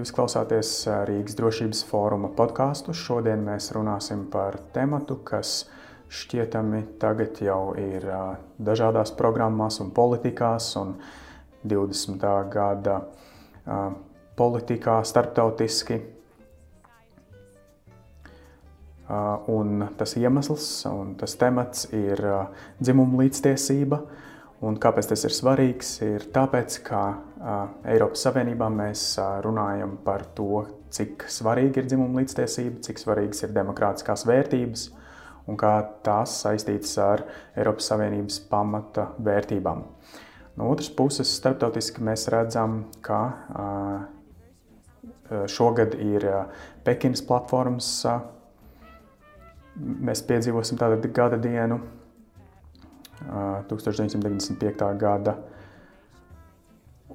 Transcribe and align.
Jūs 0.00 0.14
klausāties 0.16 0.68
Rīgas 1.10 1.34
drošības 1.36 1.82
fóruma 1.84 2.30
podkāstu. 2.32 2.94
Šodien 2.96 3.42
mēs 3.44 3.66
runāsim 3.76 4.22
par 4.32 4.56
tematu, 4.72 5.18
kas 5.28 5.66
šķietami 6.08 6.80
tagad 7.02 7.36
jau 7.44 7.74
ir 7.76 8.06
dažādās 8.56 9.12
programmās 9.18 9.76
un 9.84 9.90
politikās, 9.92 10.70
un 10.80 10.94
20. 11.68 12.24
gada 12.54 12.94
politikā 14.40 14.96
starptautiski. 15.04 16.00
Un 19.52 19.84
tas 20.00 20.16
iemesls 20.16 20.70
un 20.94 21.12
tas 21.20 21.36
temats 21.36 21.90
ir 21.92 22.24
dzimuma 22.80 23.20
līdztiesība 23.26 24.00
Un 24.60 24.74
kāpēc 24.76 25.06
tas 25.08 25.22
ir 25.24 25.32
svarīgs? 25.32 25.90
Ir 26.04 26.26
tāpēc, 26.34 26.74
ka 26.84 26.98
uh, 27.08 27.60
Eiropas 27.88 28.26
Savienībā 28.26 28.66
mēs 28.68 29.16
uh, 29.16 29.38
runājam 29.40 29.94
par 30.04 30.26
to, 30.36 30.66
cik 30.92 31.24
svarīga 31.32 31.80
ir 31.80 31.86
dzimuma 31.88 32.20
līdztiesība, 32.20 32.82
cik 32.84 33.00
svarīgas 33.00 33.40
ir 33.46 33.54
demokrātiskās 33.56 34.26
vērtības 34.28 34.82
un 35.48 35.56
kā 35.58 35.70
tās 36.04 36.34
saistītas 36.42 36.92
ar 37.00 37.24
Eiropas 37.56 37.88
Savienības 37.88 38.36
pamata 38.50 39.06
vērtībām. 39.24 39.80
No 40.60 40.68
otras 40.68 40.90
puses, 40.92 41.32
starptautiski 41.40 42.04
mēs 42.04 42.28
redzam, 42.28 42.82
ka 43.00 43.20
uh, 43.24 44.04
šogad 45.48 45.96
ir 46.04 46.28
Pekinas 46.84 47.24
platformas. 47.24 48.04
Mēs 49.80 50.20
piedzīvosim 50.26 50.76
tādu 50.76 51.08
gada 51.14 51.38
dienu, 51.40 51.78
1995. 53.70 54.96
gada, 55.00 55.36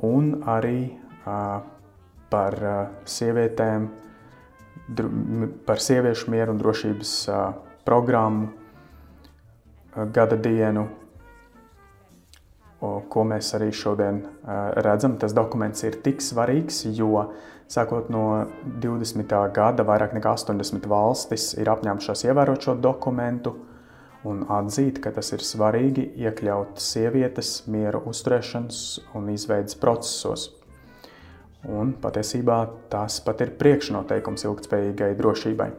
un 0.06 0.44
arī 0.45 1.00
par 2.30 2.58
sievietēm, 3.09 3.88
par 5.66 5.81
sieviešu 5.81 6.30
mieru 6.33 6.53
un 6.53 6.61
drošības 6.61 7.16
programmu 7.88 8.52
gada 10.14 10.38
dienu, 10.38 10.86
ko 13.09 13.23
mēs 13.26 13.53
arī 13.58 13.72
šodien 13.73 14.20
redzam. 14.86 15.16
Tas 15.17 15.33
dokuments 15.33 15.83
ir 15.88 16.02
tik 16.06 16.22
svarīgs, 16.22 16.83
jo 16.94 17.31
sākot 17.72 18.11
no 18.14 18.45
20. 18.83 19.31
gada 19.56 19.86
vairāk 19.88 20.14
nekā 20.14 20.36
80 20.38 20.86
valstis 20.92 21.53
ir 21.58 21.72
apņēmušās 21.72 22.28
ievērot 22.28 22.67
šo 22.67 22.76
dokumentu 22.78 23.56
un 24.26 24.44
atzīt, 24.50 25.00
ka 25.04 25.14
tas 25.16 25.31
ir 25.36 25.44
svarīgi 25.45 26.08
iekļaut 26.26 26.81
sievietes 26.81 27.62
miera 27.72 28.02
uzturēšanas 28.09 28.80
un 29.17 29.30
izveidas 29.34 29.78
procesos. 29.80 30.50
Un 31.66 31.95
patiesībā 32.02 32.59
tas 32.94 33.17
pat 33.26 33.42
ir 33.42 33.56
priekšnoteikums 33.59 34.45
ilgspējīgai 34.45 35.14
drošībai. 35.17 35.70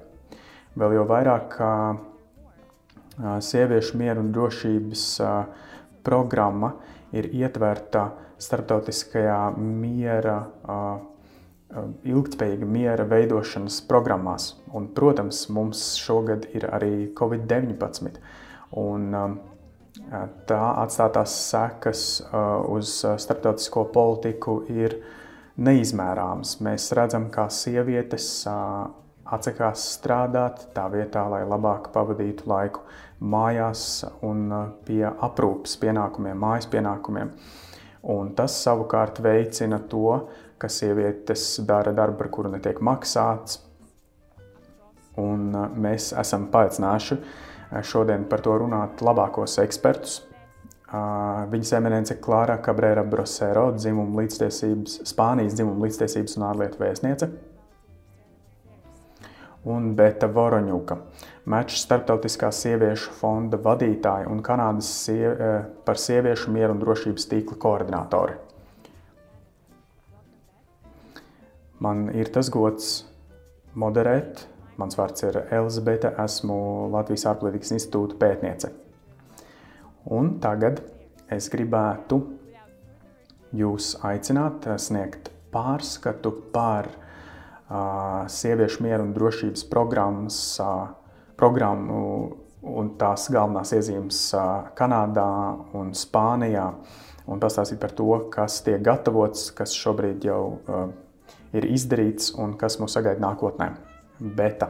Vēl 0.77 0.97
jau 0.99 1.05
vairāk 1.09 1.49
kā 1.57 1.73
sieviešu 3.41 3.99
miera 4.01 4.21
un 4.21 4.33
drošības 4.35 5.05
programma 6.07 6.75
ir 7.17 7.31
ietverta 7.33 8.11
starptautiskajā 8.43 9.39
miera 9.57 10.41
ilgspējīga 12.07 12.69
miera 12.71 13.05
veidošanas 13.09 13.81
programmās. 13.89 14.53
Un, 14.75 14.89
protams, 14.95 15.47
mums 15.53 15.83
šogad 16.01 16.47
ir 16.55 16.69
arī 16.71 17.11
Covid-19. 17.19 18.21
Un, 18.83 19.09
um, 19.15 19.37
tā 20.47 20.61
atstātās 20.83 21.35
sekas 21.49 22.05
uh, 22.21 22.63
uz 22.77 23.01
starptautisko 23.03 23.87
politiku 23.95 24.61
ir 24.71 25.01
neizmērāmas. 25.57 26.59
Mēs 26.65 26.91
redzam, 26.97 27.31
kā 27.33 27.49
sievietes 27.53 28.29
uh, 28.51 28.87
atsakās 29.27 29.89
strādāt 29.97 30.69
tā 30.77 30.87
vietā, 30.93 31.27
lai 31.33 31.43
labāk 31.49 31.91
pavadītu 31.95 32.47
laiku 32.51 32.85
mājās 33.21 34.05
un 34.27 34.47
uh, 34.53 34.67
pie 34.87 35.03
aprūpes 35.09 35.79
pienākumiem, 35.83 36.39
mājas 36.39 36.69
pienākumiem. 36.71 37.33
Un 38.07 38.35
tas 38.39 38.55
savukārt 38.63 39.19
veicina 39.25 39.81
to, 39.91 40.21
ka 40.59 40.69
sievietes 40.73 41.61
dara 41.69 41.93
darbu, 41.93 42.19
par 42.23 42.31
kuru 42.33 42.53
netiek 42.53 42.81
maksāts. 42.85 43.61
Un 45.21 45.49
mēs 45.81 46.13
esam 46.21 46.49
paaicinājuši 46.53 47.17
šodien 47.87 48.27
par 48.29 48.43
to 48.45 48.55
runāt 48.61 49.01
labākos 49.05 49.57
ekspertus. 49.63 50.21
Viņas 51.51 51.73
eminence 51.77 52.15
Klāra 52.23 52.61
Cabrera 52.63 53.03
Brosero, 53.05 53.73
dzimuma 53.75 54.23
līdztiesības, 54.23 55.01
Spānijas 55.09 55.57
dzimuma 55.59 55.89
līdztiesības 55.89 56.37
un 56.39 56.45
ārlietu 56.47 56.79
vēstniece. 56.79 57.29
Un 59.67 59.89
Beta 59.99 60.29
Voroņuka, 60.31 61.01
Mečs 61.51 61.81
starptautiskā 61.83 62.53
sieviešu 62.55 63.17
fonda 63.19 63.59
vadītāja 63.59 64.31
un 64.31 64.39
Kanādas 64.47 64.93
sie, 65.03 65.27
par 65.83 65.99
sieviešu 65.99 66.55
mieru 66.55 66.77
un 66.77 66.85
drošības 66.85 67.27
tīkla 67.33 67.59
koordinātori. 67.65 68.39
Man 71.83 72.09
ir 72.17 72.31
tas 72.33 72.49
gods 72.53 73.05
moderēt. 73.77 74.47
Mans 74.77 74.97
vārds 74.97 75.25
ir 75.25 75.39
Elizabete, 75.57 76.11
esmu 76.21 76.57
Latvijas 76.93 77.25
ārpolitikas 77.31 77.73
institūta 77.77 78.19
pētniece. 78.21 78.71
Un 80.13 80.35
tagad 80.41 80.83
es 81.33 81.49
gribētu 81.53 82.21
jūs 83.57 83.95
aicināt 84.05 84.69
sniegt 84.83 85.31
pārskatu 85.53 86.33
par 86.53 86.91
uh, 86.93 88.27
sieviešu 88.29 88.85
mieru 88.85 89.07
un 89.09 89.15
drošības 89.17 89.65
programmas, 89.73 90.39
uh, 90.61 90.91
programmu 91.41 92.03
un 92.67 92.93
tās 93.01 93.31
galvenās 93.33 93.73
iezīmes 93.77 94.21
uh, 94.37 94.69
Kanādā 94.77 95.31
un 95.79 95.93
Spānijā 95.97 96.69
un 97.27 97.43
pastāstīt 97.43 97.81
par 97.83 97.97
to, 97.97 98.11
kas 98.33 98.61
tiek 98.67 98.85
gatavots, 98.85 99.49
kas 99.57 99.75
šobrīd 99.75 100.29
jau 100.29 100.43
uh, 100.53 100.87
ir 101.57 101.69
izdarīts 101.73 102.35
un 102.39 102.57
kas 102.61 102.79
mūs 102.81 102.97
sagaida 102.97 103.23
nākotnē. 103.25 103.71
Beta. 104.21 104.69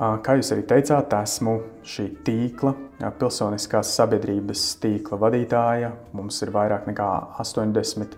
Kā 0.00 0.32
jūs 0.38 0.48
arī 0.54 0.62
teicāt, 0.64 1.12
esmu 1.12 1.58
šī 1.84 2.06
tīkla, 2.24 2.72
pilsoniskās 3.20 3.90
sabiedrības 3.98 4.62
tīkla 4.80 5.18
vadītāja. 5.20 5.90
Mums 6.16 6.40
ir 6.40 6.52
vairāk 6.54 6.88
nekā 6.88 7.08
80 7.44 8.16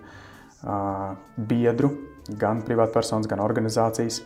biedru, 1.51 1.91
gan 2.39 2.63
privātpersonas, 2.63 3.27
gan 3.27 3.43
organizācijas. 3.43 4.21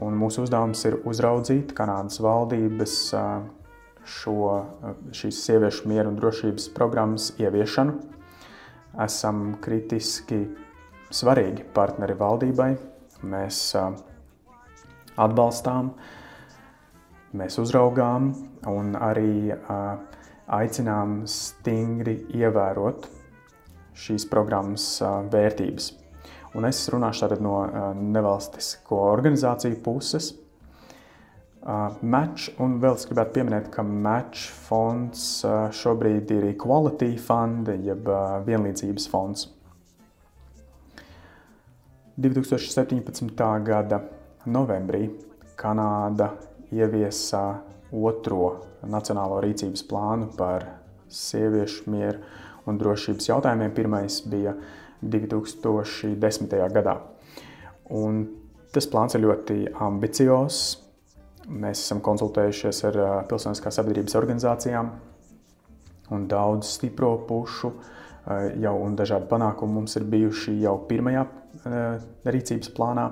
Un 0.00 0.16
mūsu 0.16 0.46
uzdevums 0.46 0.80
ir 0.88 0.96
uzraudzīt 1.04 1.76
Kanādas 1.76 2.16
valdības 2.24 2.96
šo, 4.04 4.38
šīs 5.12 5.44
sieviešu 5.44 5.92
mieru 5.92 6.08
un 6.10 6.16
drošības 6.16 6.70
programmas 6.72 7.34
ieviešanu. 7.36 7.98
Esam 9.04 9.58
kritiski 9.60 10.40
svarīgi 11.14 11.64
partneri 11.74 12.16
valdībai. 12.18 12.70
Mēs 13.24 13.60
atbalstām, 15.14 15.92
mēs 17.38 17.58
uzraugām 17.62 18.32
un 18.68 18.94
arī 18.98 19.54
aicinām 20.44 21.22
stingri 21.30 22.18
ievērot 22.34 23.06
šīs 23.94 24.26
programmas 24.28 24.86
vērtības. 25.32 25.92
Un 26.54 26.66
es 26.68 26.82
runāšu 26.92 27.24
tātad 27.24 27.40
no 27.42 27.56
nevalstisko 27.94 28.98
organizāciju 29.14 29.80
puses. 29.82 30.34
Match, 32.02 32.50
un 32.60 32.76
vēl 32.82 32.98
es 32.98 33.06
gribētu 33.08 33.38
pieminēt, 33.38 33.70
ka 33.72 33.82
Match 33.86 34.50
fonds 34.66 35.40
šobrīd 35.78 36.30
ir 36.36 36.50
Equality 36.50 37.14
Fund, 37.16 37.70
jeb 37.86 38.10
vienlīdzības 38.44 39.08
fonds. 39.08 39.48
2017. 42.14 43.34
gada 43.66 43.98
novembrī 44.46 45.08
Kanāda 45.58 46.28
ieviesa 46.70 47.40
otro 47.90 48.50
nacionālo 48.86 49.40
rīcības 49.42 49.82
plānu 49.90 50.28
par 50.38 50.62
sieviešu 51.10 51.90
mieru 51.90 52.22
un 52.70 52.78
drošības 52.78 53.28
jautājumiem. 53.32 53.74
Pirmais 53.74 54.20
bija 54.30 54.54
2010. 55.02 56.56
gadā. 56.70 56.96
Un 57.90 58.24
tas 58.70 58.86
plāns 58.86 59.18
ir 59.18 59.26
ļoti 59.26 59.60
ambiciozs. 59.74 60.62
Mēs 61.50 61.82
esam 61.82 61.98
konsultējušies 61.98 62.84
ar 62.92 63.02
pilsoniskās 63.26 63.74
sabiedrības 63.82 64.14
organizācijām 64.22 64.94
un 66.14 66.28
daudz 66.30 66.76
stipro 66.78 67.16
pušu 67.26 67.74
jau 68.62 68.76
un 68.86 68.94
dažādi 68.94 69.26
panākumi 69.28 69.80
mums 69.82 69.98
ir 69.98 70.06
bijuši 70.14 70.60
jau 70.62 70.78
pirmajā 70.88 71.26
rīcības 71.64 72.72
plānā. 72.76 73.08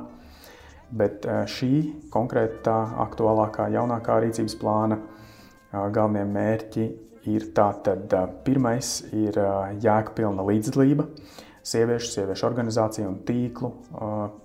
Bet 0.92 1.24
eh, 1.24 1.44
šī 1.48 1.72
konkrētā, 2.12 2.76
aktuālākā, 3.06 3.70
jaunākā 3.72 4.18
rīcības 4.26 4.58
plāna 4.60 5.00
galvenie 5.72 6.26
mērķi 6.28 6.82
ir 7.32 7.46
tātad 7.56 8.12
pirmais 8.44 8.98
ir 9.16 9.38
jēgpilna 9.80 10.44
līdzdalība 10.44 11.06
sieviešu, 11.64 12.10
sieviešu 12.12 12.46
organizāciju 12.48 13.08
un 13.08 13.18
tīklu 13.24 13.70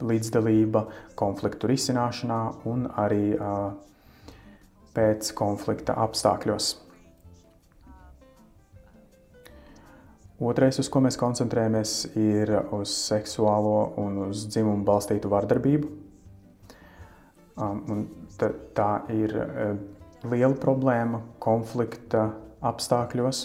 līdzdalība 0.07 0.85
konfliktu 1.19 1.67
risināšanā 1.73 2.41
un 2.71 2.87
arī 3.03 3.35
pēc 4.95 5.31
konflikta 5.37 5.97
apstākļos. 6.05 6.71
Otrais, 10.37 10.77
uz 10.77 10.85
ko 10.93 11.01
mēs 11.01 11.15
koncentrējamies, 11.17 11.91
ir 12.13 12.51
uz 12.77 12.91
seksuālo 12.93 13.95
un 13.97 14.19
uz 14.27 14.43
dzimumu 14.51 14.85
balstītu 14.85 15.31
vardarbību. 15.33 15.89
Un 17.57 18.03
tā 18.77 18.89
ir 19.09 19.33
liela 20.21 20.53
problēma 20.61 21.23
konflikta 21.41 22.27
apstākļos. 22.69 23.39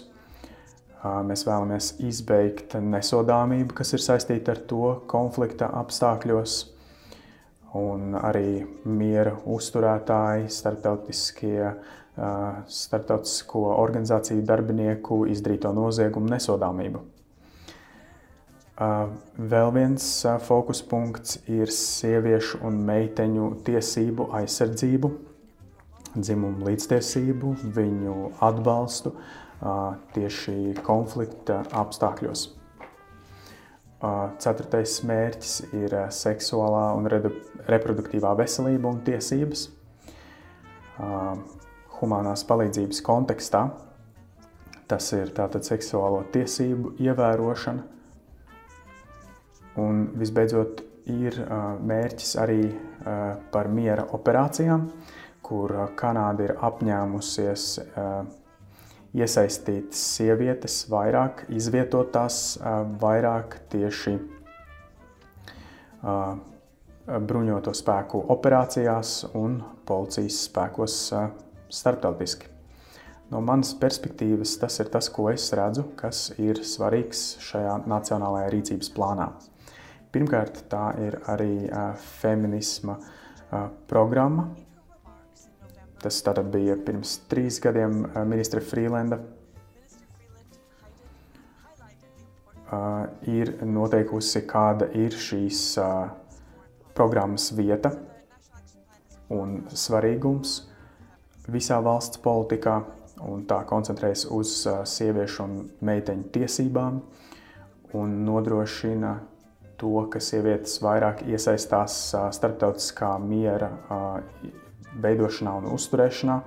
Mēs 1.30 1.46
vēlamies 1.48 1.88
izbeigt 2.04 2.76
nesodāmību, 2.76 3.72
kas 3.80 3.96
ir 3.96 4.04
saistīta 4.04 4.52
ar 4.52 4.60
to 4.68 4.92
konflikta 5.08 5.70
apstākļos, 5.80 6.58
un 7.80 8.18
arī 8.20 8.66
miera 8.84 9.32
uzturētāji, 9.48 10.52
starptautiskie, 10.52 11.72
starptautisko 12.16 13.64
organizāciju 13.80 14.44
darbinieku 14.44 15.24
izdarīto 15.32 15.72
noziegumu 15.72 16.28
nesodāmību. 16.34 17.00
Vēl 19.52 19.70
viens 19.76 20.06
fokus 20.44 20.80
punkts 20.82 21.38
ir 21.48 21.70
sieviešu 21.72 22.62
un 22.66 22.80
meiteņu 22.88 23.50
tiesību 23.66 24.30
aizsardzību, 24.40 25.12
dzimumu 26.16 26.66
līdztiesību, 26.68 27.52
viņu 27.76 28.16
atbalstu, 28.44 29.14
tieši 30.16 30.74
konflikta 30.82 31.62
apstākļos. 31.82 32.48
Ceturtais 34.42 34.96
mērķis 35.06 35.56
ir 35.78 35.94
seksuālā 36.10 36.86
un 36.98 37.06
reproduktīvā 37.70 38.34
veselība 38.40 38.90
un 38.90 39.02
tiesības. 39.06 39.68
Humanās 42.02 42.42
palīdzības 42.48 43.00
kontekstā 43.06 43.66
tas 44.90 45.06
ir 45.16 45.30
tātad 45.32 45.64
seksuālo 45.64 46.24
tiesību 46.34 46.96
ievērošana. 47.00 47.84
Un 49.80 50.02
visbeidzot, 50.20 50.82
ir 51.08 51.38
mērķis 51.82 52.34
arī 52.42 52.66
par 53.54 53.70
miera 53.72 54.04
operācijām, 54.14 54.84
kur 55.42 55.72
Kanāda 55.98 56.44
ir 56.46 56.52
apņēmusies 56.60 57.64
iesaistītas 59.12 60.04
sievietes 60.16 60.76
vairāk, 60.92 61.46
izvietotās 61.52 62.58
vairāk 63.02 63.58
tieši 63.72 64.18
bruņoto 67.32 67.74
spēku 67.76 68.22
operācijās 68.32 69.16
un 69.38 69.58
policijas 69.88 70.44
spēkos 70.46 70.98
starptautiski. 71.72 72.50
No 73.32 73.40
manas 73.40 73.72
perspektīvas 73.80 74.58
tas 74.60 74.76
ir 74.82 74.90
tas, 74.92 75.08
ko 75.08 75.30
es 75.32 75.46
redzu, 75.56 75.86
kas 75.96 76.26
ir 76.36 76.60
svarīgs 76.68 77.38
šajā 77.40 77.78
nacionālajā 77.88 78.50
rīcības 78.52 78.92
plānā. 78.92 79.30
Pirmkārt, 80.12 80.66
tā 80.68 80.90
ir 81.00 81.16
arī 81.32 81.54
feminisma 82.20 82.98
programma, 83.88 84.50
Tas 86.02 86.18
tātad 86.26 86.48
bija 86.50 86.74
pirms 86.82 87.12
trīs 87.30 87.60
gadiem 87.62 88.00
ministra 88.26 88.58
Frīlenda. 88.58 89.20
Ir 93.30 93.52
noteikusi, 93.68 94.42
kāda 94.50 94.88
ir 94.98 95.14
šīs 95.14 95.60
programmas 96.96 97.52
vieta 97.54 97.92
un 99.30 99.60
svarīgums 99.70 100.56
visā 101.48 101.80
valsts 101.82 102.20
politikā, 102.22 102.82
un 103.22 103.44
tā 103.46 103.62
koncentrējas 103.66 104.26
uz 104.34 104.54
uh, 104.66 104.82
sieviešu 104.88 105.44
un 105.44 105.58
meiteņu 105.84 106.30
tiesībām 106.34 107.02
un 107.98 108.24
nodrošina 108.24 109.12
to, 109.76 110.06
ka 110.10 110.20
sievietes 110.22 110.78
vairāk 110.82 111.24
iesaistās 111.28 111.98
starptautiskā 112.36 113.16
miera 113.22 113.70
veidošanā 115.02 115.56
un 115.60 115.70
uzturēšanā. 115.74 116.38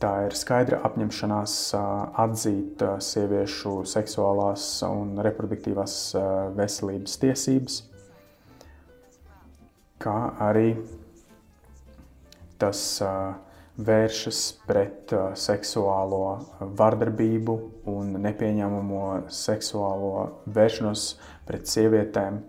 Tā 0.00 0.12
ir 0.24 0.36
skaidra 0.38 0.78
apņemšanās 0.88 1.54
atzīt 2.22 2.84
sieviešu 3.04 3.82
seksuālās 3.88 4.68
un 4.86 5.18
reproduktīvās 5.26 5.96
veselības 6.56 7.18
tiesības, 7.20 7.82
kā 10.00 10.16
arī 10.46 10.70
tas 12.62 12.80
vēršas 13.86 14.40
pret 14.68 15.12
seksuālo 15.38 16.22
vardarbību 16.78 17.56
un 17.90 18.14
nepieņemamo 18.22 19.04
seksuālo 19.32 20.12
vēršanos 20.46 21.04
pret 21.48 21.70
sievietēm 21.70 22.40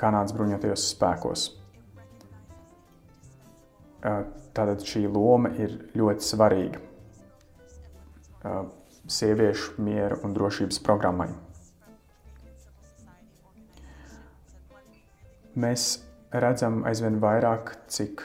Kanādas 0.00 0.32
bruņotajos 0.32 0.86
spēkos. 0.94 1.42
Tātad 4.00 4.84
šī 4.88 5.04
loma 5.12 5.50
ir 5.60 5.74
ļoti 5.98 6.24
svarīga 6.24 6.80
sieviešu 9.08 9.82
miera 9.82 10.16
un 10.24 10.32
drošības 10.36 10.80
programmai. 10.84 11.28
Mēs 15.58 15.88
redzam 16.30 16.84
aizvien 16.86 17.18
vairāk, 17.22 17.72
cik 17.90 18.22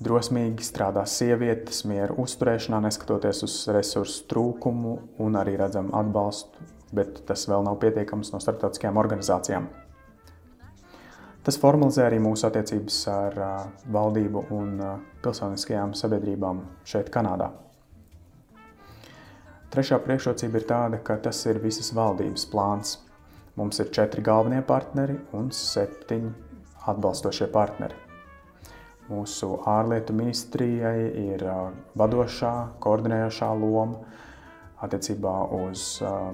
drosmīgi 0.00 0.64
strādā 0.64 1.04
sievietes 1.08 1.84
miera 1.88 2.14
uzturēšanā, 2.18 2.80
neskatoties 2.86 3.42
uz 3.46 3.56
resursu 3.74 4.24
trūkumu, 4.30 4.96
un 5.22 5.38
arī 5.38 5.56
redzam 5.60 5.92
atbalstu, 5.94 6.64
bet 6.94 7.24
tas 7.28 7.44
vēl 7.48 7.64
nav 7.66 7.78
pietiekams 7.82 8.32
no 8.32 8.40
starptautiskajām 8.42 9.00
organizācijām. 9.02 9.68
Tas 11.42 11.58
formalizē 11.58 12.06
arī 12.06 12.20
mūsu 12.22 12.46
attiecības 12.46 13.00
ar 13.10 13.38
valdību 13.90 14.44
un 14.54 14.76
pilsoniskajām 15.24 15.96
sabiedrībām 15.98 16.62
šeit, 16.86 17.10
Kanādā. 17.10 17.50
Trešā 19.72 19.98
priekšrocība 20.04 20.60
ir 20.60 20.68
tāda, 20.68 21.00
ka 21.02 21.16
tas 21.24 21.40
ir 21.48 21.58
visas 21.62 21.90
valdības 21.96 22.44
plāns. 22.52 22.98
Mums 23.56 23.80
ir 23.82 23.90
četri 23.92 24.22
galvenie 24.24 24.60
partneri 24.68 25.16
un 25.36 25.50
septiņi 25.56 26.32
atbalstošie 26.92 27.48
partneri. 27.52 28.01
Mūsu 29.10 29.56
ārlietu 29.66 30.14
ministrijai 30.14 31.08
ir 31.24 31.42
uh, 31.42 31.72
vadošā, 31.98 32.52
koordinējošā 32.82 33.48
loma 33.58 33.98
attiecībā 34.82 35.32
uz 35.58 35.96
uh, 36.06 36.30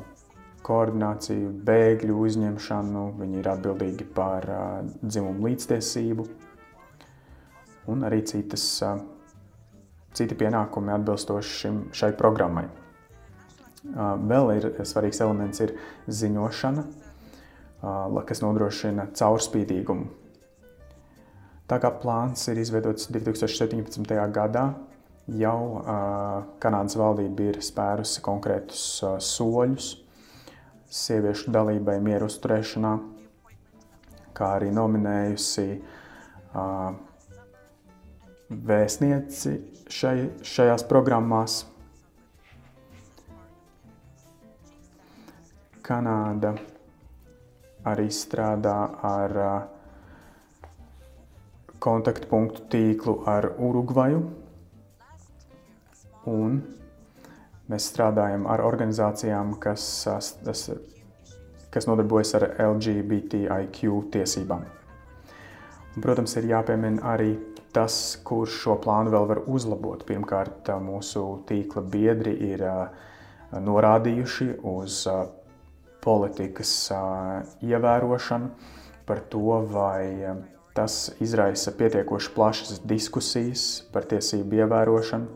koordināciju, 0.66 1.54
bēgļu 1.64 2.18
uzņemšanu, 2.26 3.06
viņi 3.22 3.40
ir 3.40 3.48
atbildīgi 3.54 4.08
par 4.18 4.48
uh, 4.52 4.66
dzimumu 5.00 5.48
līdztiesību 5.48 6.28
un 7.88 8.04
arī 8.04 8.20
citas, 8.28 8.66
citi 10.12 10.37
pienākumi 10.37 10.92
atbilstoši 10.92 11.56
šim, 11.62 11.80
šai 11.96 12.12
programmai. 12.20 12.66
Vēl 14.28 14.50
ir 14.58 14.66
svarīgs 14.84 15.22
elements 15.25 15.62
ir 15.64 15.72
ziņošana, 16.12 16.84
kas 18.28 18.42
nodrošina 18.44 19.08
caurspīdīgumu. 19.16 20.27
Tā 21.68 21.76
kā 21.82 21.90
plāns 22.00 22.46
ir 22.48 22.62
izveidots 22.62 23.10
2017. 23.12 24.14
gadā, 24.32 24.62
jau 25.37 25.58
uh, 25.76 26.46
Kanādas 26.62 26.96
valdība 26.96 27.50
ir 27.50 27.58
spērusi 27.60 28.22
konkrētus 28.25 28.84
uh, 29.04 29.18
soļus, 29.20 29.90
sieviešu 30.88 31.52
dalībai 31.52 31.98
mieru 32.00 32.30
uzturēšanā, 32.32 32.94
kā 34.32 34.50
arī 34.56 34.72
nominējusi 34.72 35.66
uh, 35.76 36.96
vēstnieci 38.48 39.56
šai, 39.92 40.16
šajās 40.40 40.88
programmās. 40.88 41.62
Kanāda 45.84 46.56
arī 47.88 48.08
strādā 48.12 48.78
ar 49.04 49.42
uh, 49.44 49.58
kontaktpunktu 51.82 52.66
tīklu 52.73 53.20
ar 53.30 53.52
Urugvaju 53.58 54.25
un 56.28 56.61
Mēs 57.68 57.90
strādājam 57.90 58.47
ar 58.49 58.62
organizācijām, 58.64 59.50
kas, 59.61 59.82
tas, 60.40 60.62
kas 61.68 61.87
nodarbojas 61.88 62.30
ar 62.38 62.47
LGBTIQ 62.64 63.99
tiesībām. 64.14 64.62
Un, 64.64 66.00
protams, 66.00 66.32
ir 66.40 66.49
jāpiemina 66.49 67.04
arī 67.12 67.35
tas, 67.76 68.16
kurš 68.25 68.56
šo 68.62 68.78
plānu 68.80 69.12
vēl 69.12 69.28
var 69.28 69.42
uzlabot. 69.44 70.06
Pirmkārt, 70.08 70.70
mūsu 70.80 71.26
tīkla 71.50 71.85
biedri 71.92 72.32
ir 72.49 72.64
norādījuši 73.52 74.49
uz 74.73 75.02
politikas 76.00 76.73
ievērošanu, 77.68 78.49
par 79.04 79.20
to, 79.28 79.61
vai 79.68 80.32
tas 80.78 81.08
izraisa 81.18 81.73
pietiekoši 81.75 82.30
plašas 82.37 82.80
diskusijas 82.87 83.66
par 83.90 84.06
tiesību 84.06 84.62
ievērošanu. 84.62 85.26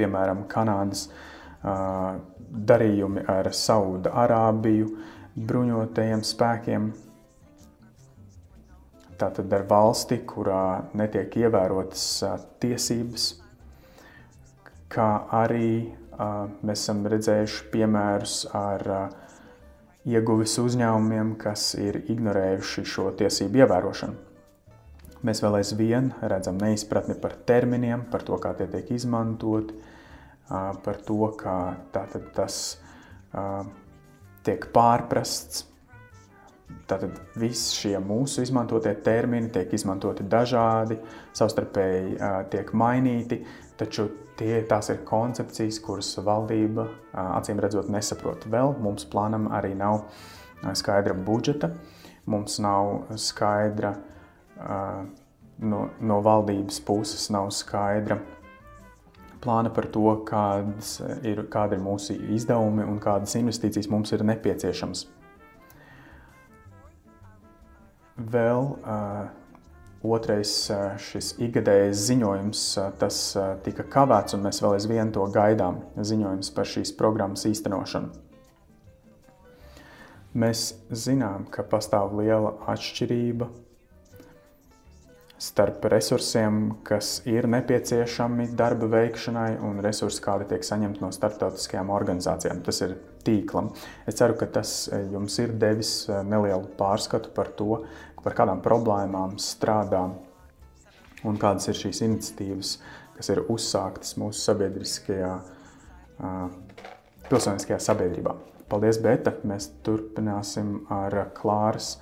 Piemēram, 0.00 0.46
Kanādas 0.48 1.10
darījumi 1.60 3.26
ar 3.28 3.50
Sauda 3.52 4.14
Arābiju, 4.22 4.88
bruņotajiem 5.36 6.24
spēkiem. 6.24 6.88
Tātad 9.20 9.52
ar 9.52 9.66
valsti, 9.68 10.22
kurā 10.24 10.64
netiek 10.96 11.36
ievērotas 11.42 12.04
tiesības, 12.64 13.26
kā 14.88 15.10
arī 15.42 15.74
mēs 16.64 16.86
esam 16.86 17.04
redzējuši 17.12 17.68
piemērus 17.74 18.38
ar 18.56 18.86
ieguvis 20.10 20.56
uzņēmumiem, 20.62 21.36
kas 21.40 21.72
ir 21.78 22.02
ignorējuši 22.10 22.84
šo 22.88 23.10
tiesību 23.20 23.62
ievērošanu. 23.62 24.26
Mēs 25.26 25.42
vēl 25.44 25.58
aizvien 25.58 26.12
redzam 26.24 26.56
neizpratni 26.60 27.14
par 27.20 27.34
terminiem, 27.48 28.06
par 28.10 28.24
to, 28.24 28.38
kā 28.40 28.54
tie 28.56 28.66
tiek 28.72 28.88
izmantoti, 28.96 29.76
par 30.48 31.02
to, 31.06 31.18
kā 31.38 31.56
tas 32.36 32.60
tiek 34.46 34.64
pārprasts. 34.72 35.66
Tātad 36.88 37.18
visi 37.38 37.74
šie 37.82 37.96
mūsu 38.02 38.44
izmantotie 38.46 38.94
termini 39.04 39.50
tiek 39.52 39.72
izmantoti 39.74 40.24
dažādi, 40.30 40.96
savstarpēji 41.36 42.16
tiek 42.50 42.72
mainīti, 42.78 43.42
taču 43.78 44.08
tie, 44.40 44.54
tās 44.68 44.90
ir 44.92 45.04
koncepcijas, 45.06 45.78
kuras 45.84 46.10
valdība 46.24 46.88
acīm 47.12 47.60
redzot 47.62 47.90
nesaprot. 47.92 48.48
Vēl 48.50 48.74
mums 48.80 49.06
plānam 49.10 49.50
arī 49.54 49.74
nav 49.78 50.06
skaidra 50.76 51.14
budžeta, 51.14 51.70
mums 52.30 52.58
nav 52.62 53.12
skaidra 53.20 53.94
no, 55.60 55.86
no 56.00 56.20
valdības 56.24 56.80
puses 56.88 57.28
nav 57.32 57.52
skaidra 57.54 58.20
plāna 59.40 59.72
par 59.72 59.88
to, 59.92 60.04
kādas 60.28 60.98
ir, 61.24 61.46
kāda 61.52 61.76
ir 61.76 61.84
mūsu 61.84 62.16
izdevumi 62.34 62.84
un 62.84 63.00
kādas 63.00 63.36
investīcijas 63.40 63.88
mums 63.92 64.12
ir 64.12 64.24
nepieciešamas. 64.28 65.06
Vēl 68.20 68.66
uh, 68.76 69.30
otrais 70.02 70.52
šis 71.04 71.34
ikgadējais 71.44 72.06
ziņojums, 72.08 72.64
tas 73.00 73.20
tika 73.66 73.84
kavēts, 73.84 74.36
un 74.36 74.46
mēs 74.46 74.62
vēl 74.64 74.78
aizvien 74.78 75.12
to 75.12 75.26
gaidām, 75.34 75.82
ziņojums 76.00 76.52
par 76.56 76.68
šīs 76.68 76.94
programmas 76.96 77.44
īstenošanu. 77.50 78.12
Mēs 80.40 80.68
zinām, 80.94 81.48
ka 81.50 81.64
pastāv 81.66 82.14
liela 82.20 82.54
atšķirība 82.70 83.48
starp 85.40 85.86
resursiem, 85.88 86.58
kas 86.84 87.22
ir 87.24 87.48
nepieciešami 87.48 88.50
darba 88.54 88.90
veikšanai, 88.92 89.54
un 89.64 89.80
resursi, 89.80 90.20
kādi 90.20 90.50
tiek 90.50 90.66
saņemti 90.68 91.00
no 91.00 91.08
starptautiskajām 91.16 91.90
organizācijām. 91.96 92.60
Tas 92.66 92.82
ir 92.84 92.92
tīklam. 93.24 93.72
Es 94.04 94.20
ceru, 94.20 94.36
ka 94.36 94.50
tas 94.60 94.74
jums 94.92 95.38
ir 95.40 95.56
devis 95.56 95.94
nelielu 96.28 96.68
pārskatu 96.76 97.32
par 97.32 97.48
to, 97.56 97.80
par 98.24 98.36
kādām 98.36 98.60
problēmām 98.64 99.38
strādā 99.40 100.02
un 101.26 101.38
kādas 101.40 101.68
ir 101.70 101.78
šīs 101.78 102.02
iniciatīvas, 102.06 102.74
kas 103.16 103.32
ir 103.32 103.42
uzsāktas 103.52 104.16
mūsu 104.20 104.40
sabiedriskajā, 104.44 105.32
pilsoniskajā 107.28 107.80
sabiedrībā. 107.84 108.34
Paldies, 108.70 109.00
Beta! 109.02 109.34
Mēs 109.44 109.68
turpināsim 109.84 110.84
ar 110.94 111.16
Klāras 111.36 111.96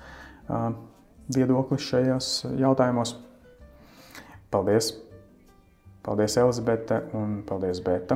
viedokli 1.35 1.79
šajos 1.81 2.33
jautājumos. 2.59 3.15
Paldies! 4.53 4.93
Paldies, 6.05 6.37
Elizabete, 6.39 7.01
un 7.13 7.41
paldies, 7.45 7.81
Beta, 7.83 8.15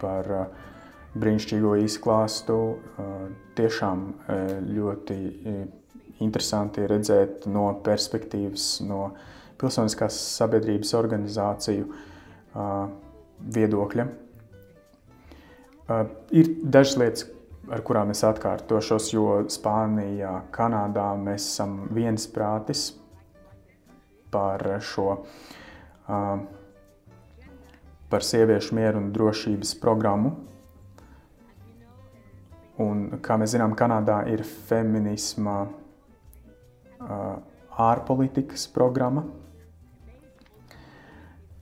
par 0.00 0.30
uh, 0.32 0.62
brīnišķīgo 1.18 1.76
izklāstu. 1.84 2.58
Tiešām 3.58 4.04
ļoti 4.66 5.18
interesanti 6.24 6.86
redzēt 6.90 7.46
no 7.50 7.68
perspektīvas, 7.84 8.66
no 8.86 9.12
pilsoniskās 9.60 10.18
sabiedrības 10.38 10.94
organizāciju 10.98 11.86
viedokļa. 13.58 14.08
Ir 16.34 16.50
dažas 16.64 16.96
lietas, 17.00 17.26
ar 17.74 17.82
kurām 17.84 18.10
es 18.14 18.22
atkārtošos, 18.26 19.10
jo 19.12 19.42
Spānijā, 19.52 20.34
Kanādā 20.54 21.10
mēs 21.20 21.46
esam 21.52 21.82
viensprātis 21.94 22.90
par 24.34 24.64
šo 24.82 25.18
par 28.10 28.22
sieviešu 28.22 28.76
mieru 28.76 29.00
un 29.00 29.12
drošības 29.14 29.74
programmu. 29.82 30.34
Un, 32.82 33.20
kā 33.22 33.36
mēs 33.38 33.52
zinām, 33.54 33.76
Kanādā 33.78 34.24
ir 34.32 34.42
feminisma 34.42 35.60
ārpolitikas 37.84 38.66
programma. 38.74 39.22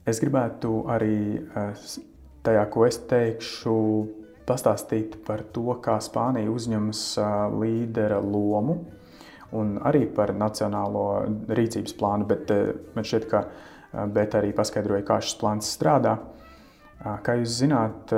Es 0.09 0.23
gribētu 0.23 0.87
arī 0.90 1.42
tajā, 2.47 2.64
ko 2.73 2.87
es 2.88 2.99
teikšu, 3.11 3.76
pastāstīt 4.49 5.21
par 5.26 5.45
to, 5.54 5.69
kā 5.85 5.99
Spānija 6.02 6.50
uzņemas 6.50 7.04
līdera 7.61 8.19
lomu 8.25 8.81
un 9.52 9.76
arī 9.85 10.07
par 10.14 10.33
nacionālo 10.37 11.07
rīcības 11.52 11.97
plānu, 11.99 12.26
bet 12.28 12.52
eh, 12.54 12.73
man 12.97 13.07
šķiet, 13.07 13.28
ka 13.31 13.45
eh, 13.45 14.07
bet 14.12 14.37
arī 14.38 14.52
paskaidroja, 14.57 15.04
kā 15.09 15.21
šis 15.25 15.38
plāns 15.40 15.73
strādā. 15.76 16.19
Kā 17.02 17.33
jūs 17.35 17.57
zināt, 17.59 18.12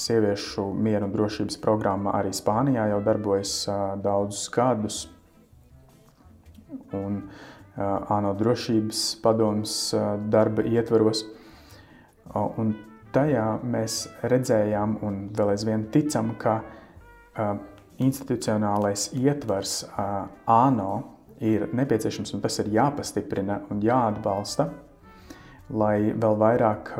sieviešu 0.00 0.70
miera 0.74 1.06
un 1.06 1.14
drošības 1.14 1.58
programma 1.62 2.14
arī 2.18 2.32
Spānijā 2.36 2.88
jau 2.92 3.00
darbojas 3.04 3.54
daudzus 4.02 4.48
gadus. 4.54 5.00
Un 6.96 7.22
ANO 7.80 8.32
drošības 8.38 9.02
padomus 9.22 9.74
darba 10.32 10.64
ietvaros. 10.66 11.24
Un 12.34 12.74
tajā 13.14 13.46
mēs 13.66 14.02
redzējām 14.22 14.98
un 15.06 15.22
vēl 15.36 15.54
aizvien 15.54 15.86
ticam, 15.94 16.34
ka 16.38 16.60
institucionālais 18.00 19.10
ietvers 19.16 19.82
ANO 20.46 20.92
ir 21.40 21.68
nepieciešams 21.76 22.34
un 22.36 22.44
tas 22.44 22.58
ir 22.60 22.70
jāpastiprina 22.74 23.62
un 23.72 23.80
jāatbalsta, 23.84 24.68
lai 25.72 26.12
vēl 26.12 26.38
vairāk 26.40 26.92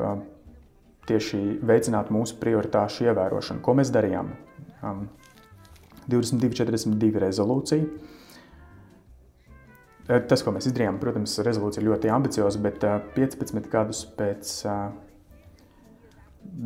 tieši 1.11 1.41
veicinātu 1.67 2.15
mūsu 2.15 2.39
prioritāšu 2.41 3.11
ievērošanu. 3.11 3.61
Ko 3.65 3.75
mēs 3.79 3.91
darījām? 3.95 4.33
2242 6.11 7.21
rezolūcija. 7.27 7.85
Tas, 10.11 10.43
ko 10.43 10.51
mēs 10.51 10.67
izdarījām, 10.67 10.97
protams, 10.99 11.37
rezolūcija 11.47 11.85
ļoti 11.87 12.11
ambicioza, 12.11 12.59
bet 12.65 12.83
15 13.15 13.69
gadus 13.71 14.01
pēc 14.19 14.57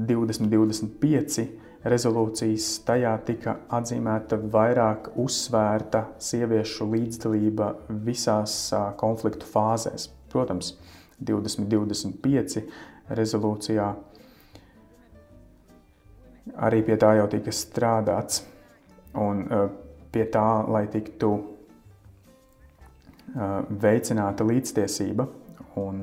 2025 0.08 1.44
rezolūcijas 1.84 2.68
tajā 2.88 3.12
tika 3.28 3.58
atzīmēta 3.76 4.38
vairāk 4.54 5.10
uzsvērta 5.20 6.06
sieviešu 6.24 6.88
līdzdalība 6.94 7.66
visās 8.06 8.54
konfliktu 9.02 9.44
fāzēs. 9.50 10.08
Protams, 10.32 10.72
2025 11.20 12.64
rezolūcijā 13.18 13.92
arī 16.56 16.82
pie 16.86 16.98
tā 17.00 17.14
jau 17.18 17.26
tika 17.32 17.54
strādāts. 17.54 18.44
Un 19.14 19.44
pie 20.12 20.24
tā, 20.30 20.46
lai 20.66 20.84
tiktu 20.90 21.30
veicināta 23.84 24.46
līdztiesība 24.46 25.26
un, 25.78 26.00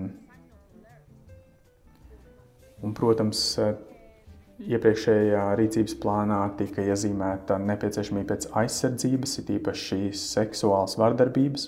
un 2.81 2.93
protams, 2.95 3.43
Iepriekšējā 4.62 5.43
rīcības 5.57 5.95
plānā 6.03 6.38
tika 6.60 6.83
iezīmēta 6.86 7.55
nepieciešamība 7.63 8.36
pēc 8.36 8.45
aizsardzības, 8.62 9.38
it 9.41 9.48
īpaši 9.55 10.12
seksuālas 10.17 10.98
vardarbības. 11.01 11.63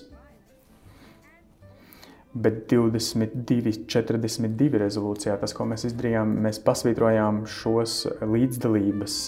Bet 2.34 2.64
22, 2.66 3.84
42 3.86 4.78
rezolūcijā 4.82 5.36
tas, 5.38 5.52
ko 5.54 5.68
mēs 5.70 5.84
izdarījām, 5.86 6.32
mēs 6.42 6.58
pasvītrojām 6.66 7.44
šos 7.46 8.00
līdzdalības 8.26 9.18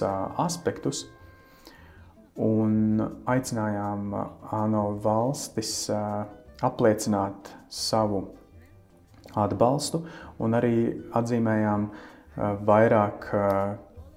aspektus 0.42 1.04
un 2.42 2.98
aicinājām 3.30 4.10
ANO 4.58 4.82
valstis 5.04 5.86
apliecināt 6.66 7.52
savu 7.70 8.24
atbalstu 9.36 10.02
un 10.42 10.58
arī 10.58 10.76
atzīmējām 11.16 11.88
vairāk 12.66 13.30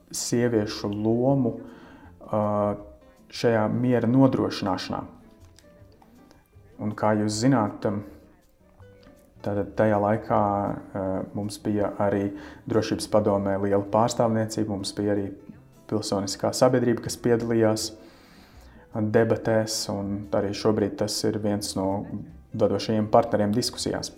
sieviešu 0.10 0.90
lomu 0.92 1.54
šajā 3.30 3.66
miera 3.70 4.10
nodrošināšanā. 4.10 5.02
Un 6.80 6.94
kā 6.98 7.14
jūs 7.20 7.42
zināt, 7.44 7.86
Tātad 9.40 9.72
tajā 9.80 10.00
laikā 10.04 10.40
uh, 10.40 11.10
mums 11.38 11.60
bija 11.64 11.94
arī 12.04 12.26
drošības 12.68 13.08
padomē 13.14 13.56
liela 13.64 13.86
pārstāvniecība, 13.94 14.74
mums 14.74 14.92
bija 14.98 15.16
arī 15.16 15.30
pilsoniskā 15.90 16.52
sabiedrība, 16.54 17.06
kas 17.06 17.18
piedalījās 17.24 17.92
debatēs, 18.94 19.84
un 19.94 20.26
arī 20.36 20.52
šobrīd 20.58 20.98
tas 21.00 21.16
ir 21.28 21.40
viens 21.42 21.76
no 21.78 21.90
vadošajiem 22.58 23.08
partneriem 23.14 23.54
diskusijās. 23.54 24.12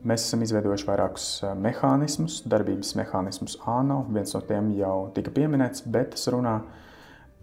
Mēs 0.00 0.24
esam 0.24 0.40
izveidojuši 0.46 0.86
vairākus 0.88 1.24
mehānismus, 1.60 2.38
darbības 2.48 2.94
mehānismus 2.96 3.58
ANO. 3.68 3.98
Viens 4.14 4.32
no 4.32 4.40
tiem 4.48 4.70
jau 4.78 5.10
tika 5.12 5.32
pieminēts, 5.34 5.84
bet 5.84 6.14
tas 6.14 6.24
runā, 6.32 6.54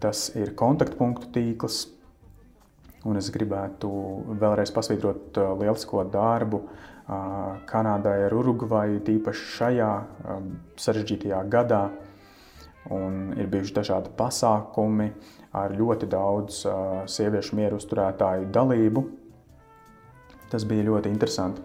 tas 0.02 0.24
ir 0.34 0.56
kontaktpunktu 0.58 1.30
tīkls, 1.36 1.84
Un 3.06 3.18
es 3.18 3.28
gribētu 3.30 3.88
vēlreiz 4.40 4.72
pasvītrot 4.74 5.38
uh, 5.38 5.52
lielisko 5.60 6.02
darbu 6.10 6.58
uh, 6.64 7.60
Kanādai 7.68 8.24
ar 8.26 8.34
Urugvaju, 8.34 8.98
tīpaši 9.06 9.44
šajā 9.54 9.90
um, 10.34 10.48
sarežģītajā 10.82 11.42
gadā. 11.52 11.84
Un 12.94 13.36
ir 13.38 13.50
bijuši 13.52 13.76
dažādi 13.76 14.10
pasākumi 14.18 15.12
ar 15.58 15.74
ļoti 15.78 16.08
daudz 16.10 16.64
uh, 16.66 17.04
sieviešu 17.06 17.58
mieru 17.58 17.78
uzturētāju 17.78 18.48
dalību. 18.54 19.04
Tas 20.50 20.64
bija 20.66 20.88
ļoti 20.88 21.12
interesanti. 21.12 21.62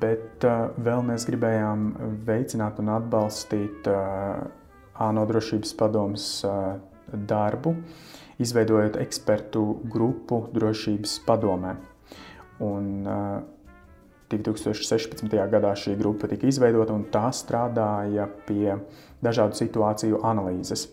Bet 0.00 0.44
vēl 0.84 1.02
mēs 1.06 1.24
gribējām 1.26 1.84
veicināt 2.26 2.80
un 2.82 2.90
atbalstīt 2.92 3.86
ANO 3.88 5.22
drošības 5.30 5.72
padomus 5.78 6.26
darbu 7.30 7.72
izveidojot 8.38 8.96
ekspertu 9.02 9.64
grupu 9.90 10.44
drošības 10.54 11.18
padomē. 11.26 11.76
Un, 12.64 12.90
uh, 13.06 13.38
2016. 14.28 15.24
gadā 15.48 15.72
šī 15.76 15.94
grupa 15.96 16.28
tika 16.28 16.48
izveidota 16.50 16.92
un 16.92 17.06
tā 17.12 17.30
strādāja 17.32 18.28
pie 18.46 18.76
dažādu 19.24 19.56
situāciju 19.56 20.20
analīzes. 20.26 20.88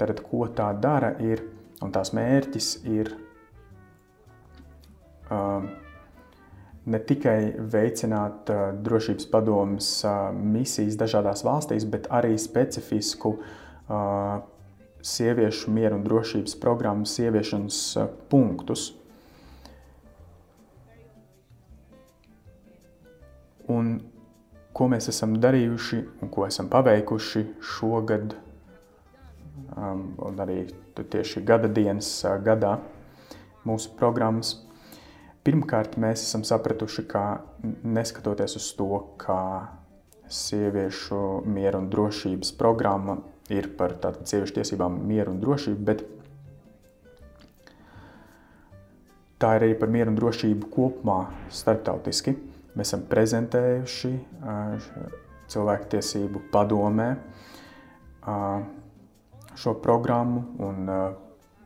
Tad, 0.00 0.22
ko 0.26 0.48
tā 0.56 0.72
dara, 0.80 1.12
ir, 1.22 1.44
un 1.84 1.92
tās 1.94 2.10
mērķis 2.16 2.70
ir 2.90 3.12
uh, 5.30 5.62
ne 6.90 7.00
tikai 7.06 7.38
veicināt 7.60 8.50
uh, 8.50 8.70
drošības 8.74 9.28
padomus 9.30 9.92
uh, 10.04 10.30
misijas 10.34 10.98
dažādās 10.98 11.44
valstīs, 11.46 11.86
bet 11.86 12.08
arī 12.10 12.34
specifisku 12.40 13.36
uh, 13.36 14.40
sieviešu 15.02 15.70
mieru 15.72 15.96
un 15.98 16.04
drošības 16.04 16.56
programmas 16.60 17.16
ieviešanas 17.18 17.80
eh, 17.96 18.08
punktus. 18.30 18.90
Un 23.70 23.98
ko 24.74 24.88
mēs 24.90 25.10
esam 25.12 25.36
darījuši 25.40 26.00
un 26.22 26.30
ko 26.32 26.46
esam 26.46 26.70
paveikuši 26.72 27.44
šogad, 27.76 28.34
um, 29.76 30.06
un 30.18 30.40
arī 30.42 30.64
tieši 31.00 31.42
gada 31.46 31.70
dienas 31.70 32.08
uh, 32.24 32.34
gadā 32.42 32.78
mūsu 33.66 33.94
programmas. 33.98 34.56
Pirmkārt, 35.46 35.94
mēs 36.02 36.26
esam 36.26 36.42
sapratuši, 36.44 37.06
ka 37.08 37.24
neskatoties 37.86 38.58
uz 38.58 38.66
to, 38.76 38.88
kā 39.22 39.40
sieviešu 40.30 41.42
miera 41.48 41.78
un 41.80 41.88
drošības 41.90 42.52
programma 42.58 43.20
ir 43.50 43.68
par 43.78 43.96
tātad 43.98 44.26
sieviešu 44.30 44.56
tiesībām, 44.60 44.96
mieru 45.06 45.34
un 45.34 45.40
drošību, 45.42 45.84
bet 45.86 46.04
tā 49.40 49.54
ir 49.56 49.66
arī 49.66 49.74
par 49.80 49.90
mieru 49.92 50.12
un 50.12 50.18
drošību 50.18 50.70
kopumā 50.72 51.20
starptautiski. 51.54 52.36
Mēs 52.76 52.92
esam 52.92 53.02
prezentējuši 53.10 54.12
cilvēktiesību 55.50 56.44
padomē 56.52 57.08
šo 59.60 59.74
programmu 59.82 60.44
un 60.62 60.92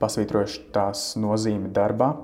pasvītrojuši 0.00 0.62
tās 0.74 1.10
nozīmi 1.20 1.68
darbā 1.74 2.14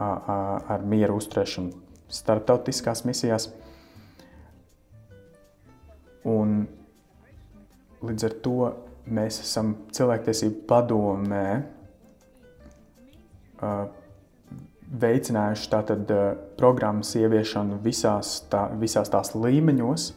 ar 0.00 0.86
mieru 0.88 1.18
uzturēšanu 1.20 1.84
starptautiskās 2.12 3.04
misijās. 3.08 3.50
Un 6.26 6.64
Līdz 8.04 8.28
ar 8.28 8.34
to 8.44 8.56
mēs 9.06 9.40
esam 9.40 9.72
cilvēktiesību 9.96 10.66
padomē 10.68 11.46
veicinājuši 14.86 15.70
tātad 15.72 16.12
programmas 16.58 17.14
ieviešanu 17.16 17.80
visās, 17.82 18.38
tā, 18.52 18.66
visās 18.78 19.10
tās 19.10 19.32
līmeņos 19.34 20.10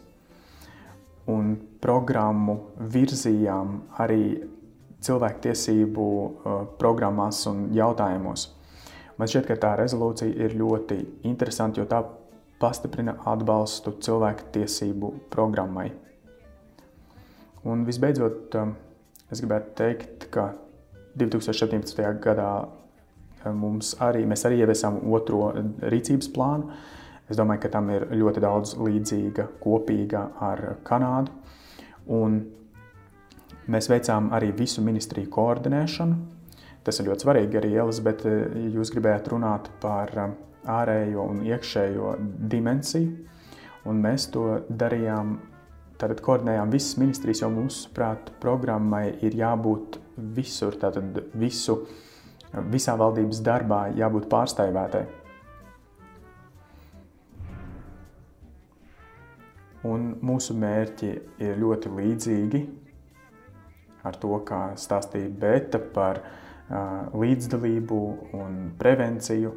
un 1.30 1.54
programmu 1.80 2.58
virzījām 2.92 3.76
arī 4.02 4.24
cilvēktiesību 5.00 6.06
programmās 6.80 7.46
un 7.48 7.70
jautājumos. 7.74 8.50
Man 9.16 9.28
šķiet, 9.28 9.48
ka 9.48 9.56
tā 9.60 9.72
rezolūcija 9.80 10.32
ir 10.44 10.56
ļoti 10.60 11.00
interesanta, 11.28 11.80
jo 11.80 11.88
tā 11.88 12.02
pastiprina 12.60 13.16
atbalstu 13.28 13.96
cilvēktiesību 14.04 15.12
programmai. 15.32 15.90
Un 17.68 17.82
visbeidzot, 17.84 18.54
um, 18.56 18.70
es 19.28 19.42
gribētu 19.42 19.74
teikt, 19.76 20.28
ka 20.32 20.46
2017. 21.20 22.00
gadā 22.24 22.52
um, 23.44 23.58
mums 23.66 23.92
arī, 24.00 24.22
mēs 24.28 24.46
arī 24.48 24.62
ieviesām 24.62 24.96
otro 25.12 25.50
rīcības 25.92 26.30
plānu. 26.32 26.70
Es 27.30 27.38
domāju, 27.38 27.62
ka 27.62 27.72
tam 27.76 27.90
ir 27.92 28.08
ļoti 28.16 28.42
daudz 28.42 28.72
līdzīga, 28.80 29.46
kopīga 29.62 30.24
ar 30.42 30.64
Kanādu. 30.86 31.36
Un 32.10 32.40
mēs 33.70 33.90
veicām 33.92 34.32
arī 34.34 34.50
visu 34.56 34.82
ministriju 34.82 35.30
koordinēšanu. 35.30 36.16
Tas 36.82 36.96
ir 36.96 37.10
ļoti 37.10 37.26
svarīgi 37.26 37.60
arī 37.60 37.74
Elizabete, 37.76 38.32
ja 38.56 38.72
jūs 38.72 38.90
gribējāt 38.94 39.28
runāt 39.34 39.68
par 39.84 40.16
um, 40.16 40.34
ārējo 40.64 41.28
un 41.34 41.44
iekšējo 41.44 42.16
dimensiju. 42.50 43.28
Un 43.88 44.00
mēs 44.00 44.30
to 44.32 44.62
darījām 44.68 45.36
Tātad 46.00 46.22
koordinējām 46.24 46.70
visas 46.72 46.96
ministrijas, 46.96 47.42
jo 47.42 47.50
mūsuprāt, 47.52 48.30
programmai 48.40 49.18
ir 49.20 49.34
jābūt 49.36 49.98
visur, 50.36 50.78
tātad 50.80 51.18
visu, 51.36 51.82
visā 52.72 52.94
valdības 52.96 53.42
darbā 53.44 53.82
jābūt 53.98 54.30
pārstāvētai. 54.32 55.02
Un 59.90 60.10
mūsu 60.24 60.56
mērķi 60.60 61.10
ir 61.40 61.60
ļoti 61.60 61.92
līdzīgi 61.96 62.60
ar 64.04 64.16
to, 64.20 64.32
kā 64.48 64.60
stāstīja 64.80 65.30
Bēta 65.40 65.80
par 65.94 66.20
uh, 66.20 67.12
līdzdalību 67.16 68.00
un 68.40 68.60
prevenciju. 68.80 69.52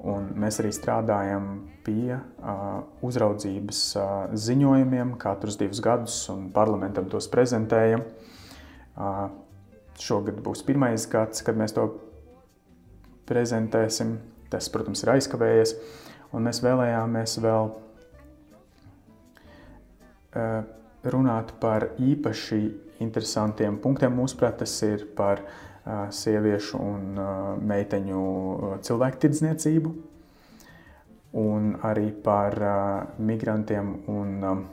Un 0.00 0.30
mēs 0.40 0.56
arī 0.62 0.70
strādājam 0.72 1.48
pie 1.84 2.14
uh, 2.16 2.80
uzraudzības 3.04 3.80
uh, 4.00 4.12
ziņojumiem 4.32 5.12
katrus 5.20 5.58
divus 5.60 5.82
gadus, 5.84 6.16
un 6.32 6.46
parlamentam 6.54 7.10
tos 7.12 7.28
prezentējam. 7.28 8.06
Uh, 8.96 9.26
šogad 10.00 10.40
būs 10.40 10.64
pirmais 10.64 11.04
gads, 11.10 11.44
kad 11.44 11.58
mēs 11.60 11.76
to 11.76 11.84
prezentēsim. 13.28 14.16
Tas, 14.50 14.70
protams, 14.72 15.04
ir 15.04 15.12
aizkavējies, 15.12 15.76
un 16.34 16.48
mēs 16.48 16.58
vēlējāmies 16.64 17.36
vēl 17.44 17.68
runāt 21.12 21.52
par 21.62 21.86
īpaši 22.02 22.58
interesantiem 23.04 23.78
punktiem. 23.82 24.16
Mūsuprāt, 24.18 24.56
tas 24.64 24.74
ir 24.86 25.04
par 25.14 25.44
uh, 25.44 25.69
sieviešu 26.14 26.78
un 26.80 27.20
meiteņu 27.70 28.22
cilvēktirdzniecību, 28.86 29.92
un 31.40 31.72
arī 31.86 32.08
par 32.24 32.56
migrantiem 33.18 33.92
un 34.10 34.64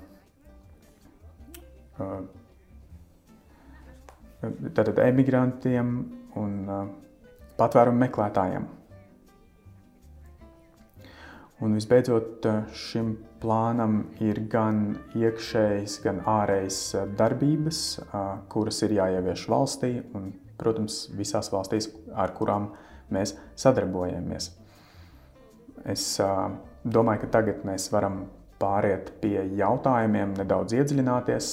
tātad 4.77 4.99
emigrantiem 5.07 5.93
un 6.37 6.57
patvērumu 7.57 8.03
meklētājiem. 8.05 8.67
Un 11.65 11.73
visbeidzot, 11.73 12.45
šim 12.77 13.15
plānam 13.41 14.03
ir 14.21 14.43
gan 14.51 14.99
iekšējas, 15.17 15.95
gan 16.03 16.19
ārējas 16.29 16.81
darbības, 17.17 17.79
kuras 18.53 18.83
ir 18.85 18.93
jāievieš 18.99 19.47
valstī, 19.49 19.89
un 20.13 20.29
protams, 20.57 21.05
visās 21.17 21.51
valstīs, 21.53 21.89
ar 22.13 22.33
kurām 22.37 22.71
mēs 23.13 23.35
sadarbojamies. 23.59 24.51
Es 25.87 26.05
domāju, 26.83 27.23
ka 27.23 27.31
tagad 27.37 27.63
mēs 27.67 27.89
varam 27.93 28.25
pāriet 28.59 29.13
pie 29.21 29.37
jautājumiem, 29.59 30.33
nedaudz 30.39 30.73
iedziļināties 30.77 31.51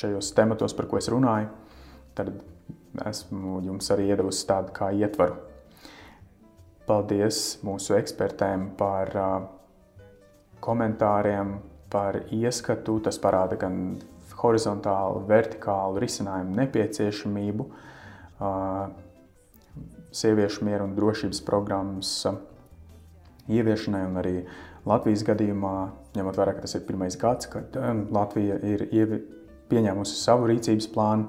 šajos 0.00 0.32
tematos, 0.36 0.74
par 0.76 0.88
ko 0.88 1.00
es 1.00 1.08
runāju, 1.12 1.48
tad 2.16 2.32
esmu 3.06 3.60
jums 3.64 3.90
arī 3.94 4.10
iedavusi 4.12 4.46
tādu 4.48 4.74
kā 4.76 4.90
ietvaru. 4.96 5.38
Paldies 6.88 7.60
mūsu 7.62 7.94
ekspertēm 7.98 8.70
par 8.78 9.12
komentāriem, 10.64 11.54
par 11.90 12.18
ieskatu. 12.34 12.98
Tas 13.04 13.18
parāda 13.22 13.58
gan 13.60 13.76
horizontālu, 14.40 15.24
vertikālu 15.28 16.00
risinājumu 16.02 16.56
nepieciešamību, 16.58 17.66
sieviešu 20.20 20.66
mieru 20.66 20.88
un 20.88 20.96
drošības 20.96 21.42
programmas 21.46 22.12
ieviešanai 23.50 24.04
un 24.08 24.20
arī 24.20 24.34
Latvijas 24.88 25.22
gadījumā, 25.28 25.74
ņemot 26.16 26.38
vērā, 26.40 26.54
ka 26.56 26.64
tas 26.64 26.74
ir 26.78 26.86
pirmais 26.88 27.18
gads, 27.20 27.50
kad 27.52 27.76
Latvija 28.10 28.56
ir 28.64 29.12
pieņēmusi 29.70 30.16
savu 30.18 30.48
rīcības 30.50 30.88
plānu, 30.94 31.28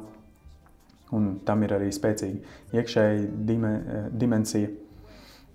un 1.12 1.34
tam 1.45 1.65
ir 1.65 1.76
arī 1.76 1.91
spēcīga 1.93 2.80
iekšēja 2.80 3.28
dimensija, 4.21 4.71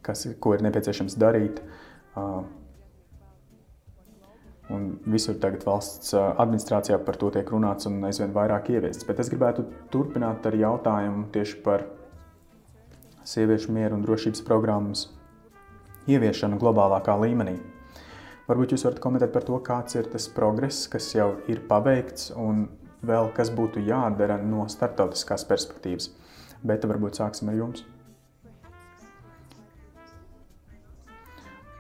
kas, 0.07 0.27
ko 0.41 0.55
ir 0.55 0.65
nepieciešams 0.67 1.17
darīt. 1.19 1.63
Un 4.75 4.87
visur 5.07 5.37
tagad 5.39 5.63
valsts 5.63 6.11
administrācijā 6.17 6.99
par 7.07 7.19
to 7.21 7.31
tiek 7.35 7.51
runāts 7.55 7.87
un 7.87 8.01
aizvien 8.09 8.33
vairāk 8.35 8.73
ieviests. 8.75 9.07
Bet 9.07 9.21
es 9.23 9.31
gribētu 9.31 9.63
turpināt 9.93 10.47
ar 10.49 10.57
jautājumu 10.59 11.29
tieši 11.35 11.61
par 11.63 11.87
sieviešu 13.27 13.75
mieru 13.75 13.99
un 13.99 14.03
drošības 14.03 14.43
programmas 14.47 15.07
ieviešanu 16.11 16.59
globālākā 16.63 17.15
līmenī. 17.23 17.57
Varbūt 18.47 18.75
jūs 18.75 18.87
varat 18.87 19.01
komentēt 19.03 19.33
par 19.35 19.47
to, 19.47 19.59
kāds 19.63 19.99
ir 19.99 20.07
tas 20.11 20.29
progress, 20.31 20.87
kas 20.91 21.09
jau 21.15 21.33
ir 21.51 21.65
paveikts 21.67 22.31
un 22.39 22.69
vēl 23.07 23.33
kas 23.35 23.51
būtu 23.55 23.83
jādara 23.87 24.39
no 24.43 24.69
starptautiskās 24.71 25.47
perspektīvas. 25.47 26.13
Bet 26.67 26.87
varbūt 26.87 27.19
sāksim 27.19 27.51
ar 27.51 27.59
jums. 27.59 27.83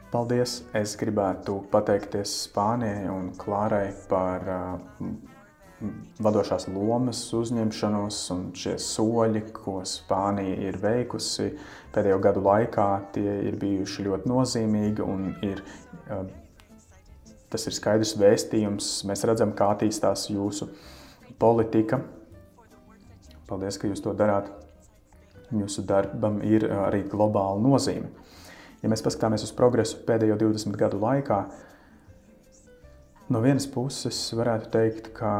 Paldies! 0.06 0.60
Es 0.78 0.92
gribētu 0.94 1.56
pateikties 1.72 2.30
Spānijai 2.44 3.08
un 3.10 3.32
Klārai 3.34 3.88
par 4.06 4.44
uh, 4.46 5.08
vadošās 6.22 6.68
lomas 6.70 7.24
uzņemšanos 7.34 8.20
un 8.36 8.44
šie 8.54 8.76
soļi, 8.78 9.42
ko 9.56 9.80
Spānija 9.82 10.60
ir 10.68 10.78
veikusi 10.78 11.48
pēdējo 11.94 12.20
gadu 12.22 12.44
laikā, 12.46 12.86
tie 13.16 13.34
ir 13.48 13.58
bijuši 13.58 14.06
ļoti 14.06 14.30
nozīmīgi 14.30 15.02
un 15.02 15.26
ir, 15.48 15.64
uh, 16.06 16.22
tas 17.50 17.66
ir 17.66 17.74
skaidrs 17.74 18.14
vēstījums. 18.22 18.92
Mēs 19.10 19.26
redzam, 19.26 19.56
kā 19.58 19.72
attīstās 19.74 20.28
jūsu 20.30 20.70
politika. 21.42 21.98
Paldies, 23.50 23.82
ka 23.82 23.90
jūs 23.90 24.06
to 24.06 24.14
darāt. 24.14 24.54
Jūsu 25.50 25.82
darbam 25.86 26.38
ir 26.46 26.70
arī 26.70 27.02
globāla 27.10 27.58
nozīme. 27.66 28.14
Ja 28.82 28.90
mēs 28.92 29.02
paskatāmies 29.04 29.44
uz 29.46 29.54
progresu 29.56 30.02
pēdējo 30.06 30.36
20 30.40 30.76
gadu 30.78 31.00
laikā, 31.00 31.40
no 33.32 33.42
vienas 33.42 33.66
puses 33.70 34.18
varētu 34.36 34.70
teikt, 34.74 35.10
ka 35.16 35.32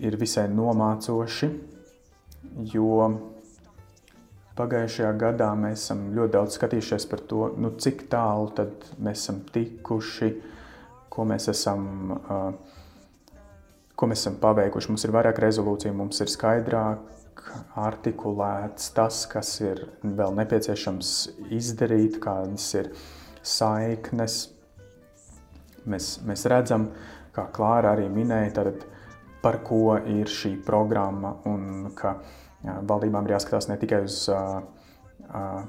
ir 0.00 0.16
visai 0.20 0.46
nomācoši, 0.52 1.50
jo 2.72 3.08
pagājušajā 4.58 5.10
gadā 5.20 5.50
mēs 5.58 5.86
esam 5.86 6.08
ļoti 6.16 6.34
daudz 6.36 6.58
skatījušies 6.58 7.06
par 7.10 7.24
to, 7.30 7.46
nu, 7.60 7.72
cik 7.80 8.06
tālu 8.12 8.50
mēs 8.98 9.24
esam 9.24 9.40
tikuši, 9.54 10.30
ko 11.10 11.24
mēs 11.26 11.48
esam, 11.52 11.86
uh, 12.20 12.50
ko 13.96 14.08
mēs 14.10 14.22
esam 14.22 14.36
paveikuši. 14.42 14.92
Mums 14.92 15.06
ir 15.06 15.14
vairāk 15.16 15.40
rezolūciju, 15.42 15.96
mums 15.96 16.20
ir 16.22 16.30
skaidrāk 16.32 17.19
artikulēts 17.80 18.90
tas, 18.96 19.24
kas 19.30 19.52
ir 19.62 19.84
vēl 20.02 20.34
nepieciešams 20.38 21.12
izdarīt, 21.56 22.18
kādas 22.22 22.66
ir 22.78 22.90
saiknes. 23.42 24.42
Mēs, 25.90 26.12
mēs 26.28 26.44
redzam, 26.50 26.90
kā 27.34 27.46
Klāra 27.54 27.94
arī 27.96 28.08
minēja, 28.12 28.52
tad, 28.60 28.84
par 29.40 29.62
ko 29.64 29.96
ir 29.96 30.28
šī 30.28 30.58
programma 30.66 31.32
un 31.48 31.90
ka 31.96 32.18
valdībām 32.62 33.24
ir 33.24 33.36
jāskatās 33.36 33.70
ne 33.70 33.78
tikai 33.80 34.02
uz 34.04 34.26
uh, 34.28 34.60
uh, 35.30 35.62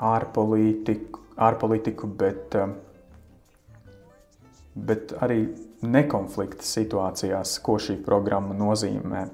ārpolitiku, 0.00 1.20
ārpolitiku 1.36 2.08
bet, 2.08 2.56
uh, 2.56 2.72
bet 4.74 5.12
arī 5.20 5.42
nekonflikta 5.84 6.64
situācijās, 6.64 7.58
ko 7.64 7.76
šī 7.82 7.98
programma 8.04 8.56
nozīmē. 8.56 9.26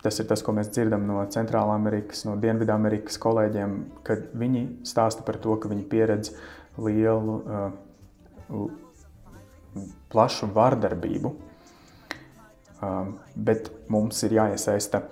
Tas 0.00 0.16
ir 0.16 0.28
tas, 0.30 0.40
ko 0.40 0.54
mēs 0.56 0.70
dzirdam 0.72 1.02
no 1.04 1.20
Centrālā 1.28 1.74
Amerikas, 1.76 2.22
no 2.24 2.32
Dienvidamerikas 2.40 3.20
kolēģiem, 3.20 3.74
kad 4.06 4.30
viņi 4.40 4.62
stāsta 4.88 5.24
par 5.26 5.36
to, 5.44 5.58
ka 5.60 5.68
viņi 5.68 5.84
pieredz 5.92 6.32
lielu, 6.80 7.34
uh, 7.44 8.62
plašu 10.10 10.48
vardarbību. 10.54 11.34
Uh, 12.80 13.10
bet 13.36 13.68
mums 13.92 14.22
ir 14.24 14.38
jāiesaista 14.38 15.02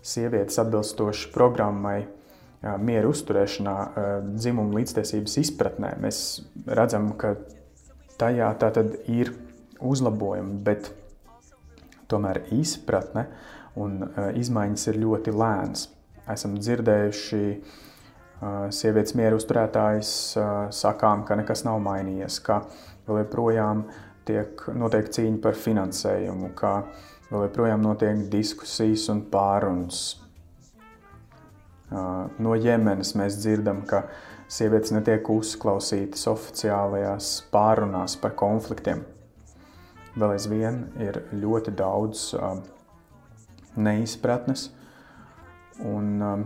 sievietes 0.00 0.56
atbilstoši 0.62 1.28
programmai 1.34 1.98
uh, 2.06 2.78
miera 2.80 3.10
uzturēšanā, 3.12 3.76
uh, 3.84 4.08
dzimuma 4.32 4.80
līdztiesības 4.80 5.36
izpratnē. 5.44 5.92
Mēs 6.00 6.22
redzam, 6.64 7.12
ka 7.20 7.34
tajā 8.16 8.48
tā 8.64 8.72
tad 8.80 8.96
ir 9.12 9.34
uzlabojumi, 9.84 10.56
bet 10.64 10.88
tomēr 12.08 12.46
izpratne 12.56 13.28
uh, 13.28 13.54
un 13.76 14.02
uh, 14.06 14.30
izmaiņas 14.38 14.88
ir 14.92 15.00
ļoti 15.02 15.34
lēnas. 15.34 15.88
Esam 16.28 16.56
dzirdējuši 16.58 17.42
uh, 17.54 18.68
sievietes 18.74 19.16
mieru 19.18 19.40
uzturētājs 19.40 20.12
uh, 20.38 20.48
sakām, 20.74 21.24
ka 21.28 21.38
nekas 21.40 21.64
nav 21.68 21.80
mainījies, 21.84 22.40
ka 22.44 22.62
vēl 23.08 23.22
joprojām 23.24 23.84
tiek 24.28 24.64
notiek 24.76 25.08
cīņa 25.12 25.42
par 25.44 25.56
finansējumu, 25.56 26.52
ka 26.56 26.72
vēl 27.30 27.48
joprojām 27.48 27.84
notiek 27.84 28.24
diskusijas 28.32 29.08
un 29.12 29.24
pārunas. 29.32 30.02
No 31.88 32.52
Jemenas 32.52 33.14
mēs 33.16 33.38
dzirdam, 33.40 33.78
ka 33.88 34.02
sievietes 34.52 34.92
netiek 34.92 35.28
uzklausītas 35.32 36.26
oficiālajās 36.28 37.30
pārunās 37.52 38.18
par 38.20 38.34
konfliktiem. 38.36 39.00
Vēl 40.18 40.34
aizvien 40.34 40.82
ir 41.00 41.22
ļoti 41.32 41.72
daudz 41.78 42.32
uh, 42.36 42.58
neizpratnes. 43.78 44.68
Un 45.86 46.22
um, 46.24 46.44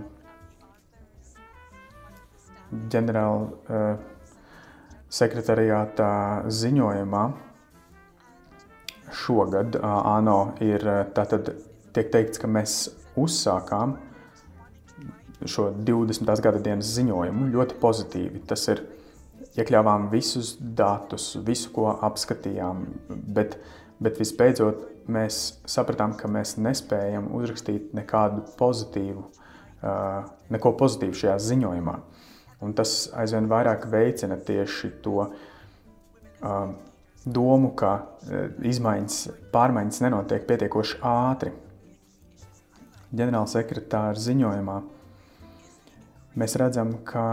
ģenerāla 2.93 3.47
uh, 3.49 3.91
sekretariātā 5.13 6.13
ziņojumā 6.53 7.25
šogad 9.23 9.77
uh, 9.77 9.99
ANO 10.15 10.39
ir 10.65 10.85
uh, 10.89 11.03
tātad 11.17 11.53
tiek 11.93 12.09
teikts, 12.13 12.41
ka 12.41 12.49
mēs 12.49 12.77
uzsākām 13.21 13.97
šo 15.49 15.71
20. 15.75 16.29
gada 16.43 16.61
dienas 16.63 16.93
ziņojumu 16.97 17.51
ļoti 17.53 17.79
pozitīvi. 17.83 18.43
Tas 18.49 18.65
ir 18.73 18.85
iekļāvām 19.59 20.09
visus 20.13 20.55
datus, 20.61 21.33
visu, 21.45 21.73
ko 21.75 21.91
apskatījām, 22.07 22.87
bet, 23.37 23.59
bet 24.03 24.21
visbeidzot 24.23 24.87
mēs 25.11 25.39
sapratām, 25.69 26.17
ka 26.19 26.29
mēs 26.31 26.57
nespējam 26.61 27.31
uzrakstīt 27.37 27.93
nekādu 27.97 28.45
pozitīvu, 28.59 29.25
neko 30.53 30.73
pozitīvu 30.79 31.19
šajā 31.23 31.39
ziņojumā. 31.49 31.97
Un 32.63 32.75
tas 32.79 33.09
aizvien 33.19 33.49
vairāk 33.51 33.89
veicina 33.91 34.39
tieši 34.39 34.93
to 35.03 35.27
domu, 37.25 37.73
ka 37.79 37.95
izmaiņas, 38.63 39.19
pārmaiņas 39.55 40.03
nenotiek 40.07 40.47
pietiekoši 40.47 41.01
ātri. 41.07 41.55
Ģenerāla 43.13 43.51
sekretāra 43.51 44.23
ziņojumā 44.23 44.79
mēs 46.41 46.57
redzam, 46.61 46.95
ka 47.05 47.27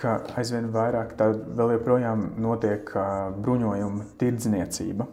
ka 0.00 0.16
aizvien 0.40 0.70
vairāk 0.72 1.14
tā 1.18 1.28
vēl 1.34 1.74
joprojām 1.76 2.22
notiek 2.40 2.92
bruņojuma 3.44 4.06
tirdzniecība. 4.20 5.06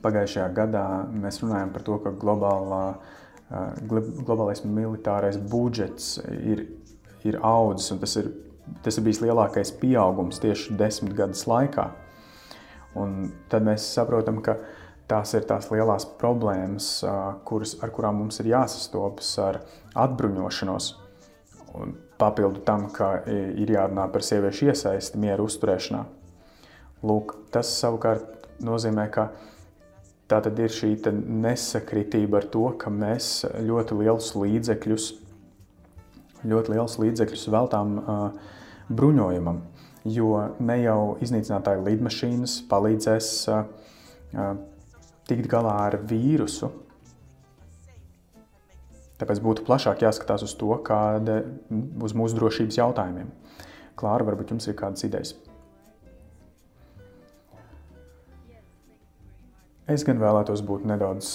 Pagājušajā 0.00 0.48
gadā 0.56 0.84
mēs 1.12 1.40
runājam 1.42 1.72
par 1.74 1.84
to, 1.84 1.98
ka 2.00 2.12
globālā, 2.16 2.84
globālais 3.90 4.62
militārais 4.64 5.36
budžets 5.50 6.14
ir, 6.24 6.64
ir 7.26 7.40
audzis, 7.44 7.90
un 7.94 8.00
tas 8.02 8.16
ir, 8.20 8.30
tas 8.84 8.96
ir 8.96 9.04
bijis 9.04 9.20
lielākais 9.24 9.74
pieaugums 9.80 10.40
tieši 10.40 10.76
desmit 10.80 11.16
gadus 11.18 11.44
laikā. 11.50 11.90
Un 12.98 13.30
tad 13.52 13.66
mēs 13.66 13.84
saprotam, 13.94 14.40
ka 14.42 14.56
tās 15.10 15.34
ir 15.34 15.44
tās 15.46 15.68
lielās 15.70 16.06
problēmas, 16.18 16.88
kuras, 17.46 17.76
ar 17.82 17.92
kurām 17.94 18.22
mums 18.22 18.40
ir 18.42 18.50
jāsastopas 18.54 19.30
ar 19.42 19.60
atbruņošanos. 19.98 20.90
Un 21.78 21.94
papildu 22.18 22.64
tam, 22.66 22.88
ka 22.94 23.20
ir 23.30 23.70
jārunā 23.70 24.08
par 24.12 24.24
sieviešu 24.26 24.70
iesaisti 24.70 25.20
mieru 25.22 25.46
uzturēšanā. 25.50 26.02
Lūk, 27.06 27.36
tas 27.54 27.70
savukārt 27.80 28.50
nozīmē, 28.64 29.06
ka 29.12 29.30
Tā 30.30 30.38
tad 30.44 30.60
ir 30.62 30.70
šī 30.70 30.92
nesakritība 31.10 32.38
ar 32.38 32.44
to, 32.54 32.68
ka 32.78 32.90
mēs 32.94 33.42
ļoti 33.66 33.96
lielus 33.98 34.28
līdzekļus, 34.38 35.06
ļoti 36.46 36.74
lielus 36.76 36.94
līdzekļus 37.02 37.48
veltām 37.50 37.96
uh, 37.98 38.20
bruņojumam, 38.94 39.58
jo 40.06 40.30
ne 40.62 40.78
jau 40.84 41.00
iznīcinātāju 41.26 41.82
lidmašīnas 41.88 42.60
palīdzēs 42.70 43.32
uh, 43.50 43.66
uh, 44.38 44.54
tikt 45.26 45.50
galā 45.50 45.74
ar 45.88 45.98
vīrusu. 46.06 46.70
Tāpēc 49.18 49.42
būtu 49.42 49.66
plašāk 49.66 50.06
jāskatās 50.06 50.46
uz 50.46 50.54
to, 50.56 50.70
kāda 50.86 51.42
uz 52.06 52.14
mūsu 52.14 52.38
drošības 52.38 52.78
jautājumiem. 52.84 53.34
Klāra, 53.98 54.30
varbūt 54.30 54.54
jums 54.54 54.70
ir 54.70 54.78
kādas 54.78 55.10
idejas? 55.10 55.34
Es 59.90 60.04
gan 60.06 60.20
vēlētos 60.22 60.60
būt 60.62 60.84
nedaudz 60.86 61.28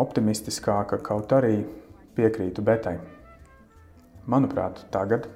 optimistiskāka, 0.00 0.96
kaut 1.04 1.32
arī 1.36 1.58
piekrītu 2.16 2.62
Betai. 2.64 2.94
Manuprāt, 4.32 4.80
tagad 4.94 5.26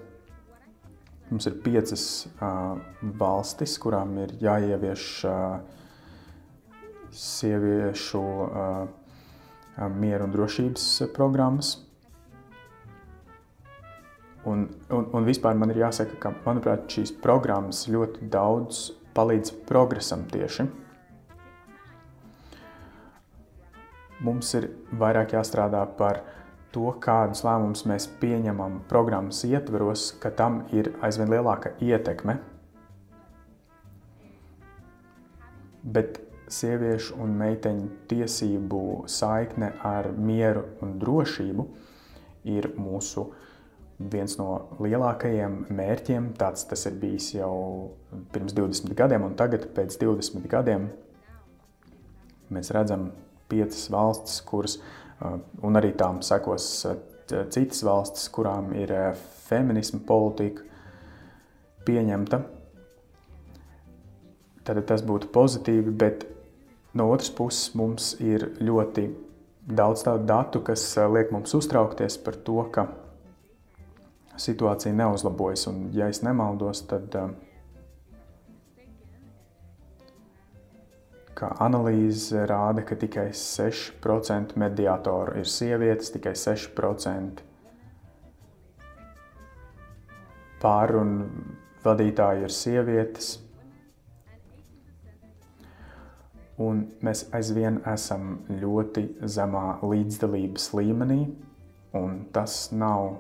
mums 1.29 1.51
ir 1.51 1.59
piecas 1.67 2.07
uh, 2.31 2.81
valstis, 3.21 3.77
kurām 3.83 4.17
ir 4.25 4.33
jāievieš 4.41 5.05
uh, 5.29 5.61
sieviešu 7.13 8.25
uh, 8.25 8.83
mieru 9.93 10.31
un 10.31 10.33
drošības 10.33 10.87
programmas. 11.13 11.75
Un, 14.49 14.65
un, 14.89 15.11
un 15.13 15.29
vispār 15.29 15.61
man 15.61 15.77
ir 15.77 15.85
jāsaka, 15.85 16.17
ka 16.25 16.33
manuprāt, 16.47 16.89
šīs 16.89 17.13
programmas 17.21 17.85
ļoti 17.93 18.33
daudz 18.33 18.87
palīdz 19.13 19.59
progresam 19.69 20.25
tieši 20.33 20.73
mums 24.23 24.55
ir 24.59 24.71
vairāk 24.99 25.35
jāstrādā 25.37 25.83
par 25.99 26.23
to, 26.73 26.87
kādus 27.05 27.45
lēmumus 27.47 27.85
mēs 27.89 28.09
pieņemam 28.23 28.81
programmas 28.91 29.43
ietveros, 29.49 30.13
ka 30.23 30.33
tam 30.35 30.63
ir 30.73 30.93
aizvien 31.05 31.31
lielāka 31.33 31.75
ietekme. 31.85 32.39
Bet 35.83 36.21
sieviešu 36.53 37.17
un 37.23 37.33
meiteņu 37.41 37.89
tiesību 38.11 38.83
saikne 39.11 39.73
ar 39.87 40.11
mieru 40.15 40.67
un 40.85 40.99
drošību 41.01 41.67
ir 42.53 42.71
mūsu 42.79 43.27
viens 44.13 44.37
no 44.39 44.49
lielākajiem 44.83 45.59
mērķiem. 45.75 46.33
Tāds 46.39 46.67
tas 46.71 46.87
ir 46.89 46.97
bijis 47.03 47.33
jau 47.37 47.55
pirms 48.35 48.55
20 48.57 48.95
gadiem, 48.99 49.27
un 49.27 49.37
tagad, 49.39 49.69
pēc 49.77 49.99
20 50.01 50.49
gadiem, 50.51 50.89
mēs 52.53 52.73
redzam 52.75 53.11
piecas 53.53 53.87
valstis, 53.93 54.41
kuras, 54.49 54.79
un 55.63 55.79
arī 55.79 55.93
tām 55.99 56.23
sekos 56.25 56.69
citas 57.53 57.85
valstis, 57.87 58.27
kurām 58.33 58.73
ir 58.77 58.93
feminisma 59.47 60.01
politika 60.07 60.65
pieņemta. 61.87 62.41
Tad 64.63 64.81
tas 64.87 65.03
būtu 65.03 65.31
pozitīvi, 65.35 65.93
bet 65.99 66.27
no 66.95 67.09
otras 67.11 67.33
puses 67.35 67.73
mums 67.79 68.13
ir 68.23 68.47
ļoti 68.63 69.09
daudz 69.67 70.05
tādu 70.07 70.27
datu, 70.29 70.63
kas 70.67 70.85
liek 71.11 71.33
mums 71.35 71.55
uztraukties 71.59 72.19
par 72.23 72.39
to, 72.47 72.59
ka 72.75 72.87
situācija 74.39 74.95
neuzlabojas. 74.97 75.67
Un, 75.71 75.89
ja 75.97 76.09
es 76.11 76.23
nemaldos, 76.25 76.85
tad 76.91 77.15
uh, 77.19 77.33
ka 81.39 81.53
analīze 81.65 82.45
rāda, 82.49 82.85
ka 82.87 82.97
tikai 82.99 83.31
6% 83.37 84.57
mediātoru 84.61 85.39
ir 85.41 85.49
sievietes, 85.49 86.13
tikai 86.15 86.35
6% 86.39 87.43
pārunu 90.63 91.27
vadītāji 91.83 92.47
ir 92.47 92.55
sievietes. 92.55 93.33
Un 96.63 96.85
mēs 97.03 97.25
aizvien 97.35 97.81
esam 97.91 98.37
ļoti 98.61 99.09
zemā 99.27 99.81
līdzdalības 99.83 100.69
līmenī, 100.79 101.23
un 101.99 102.21
tas 102.35 102.69
nav 102.77 103.17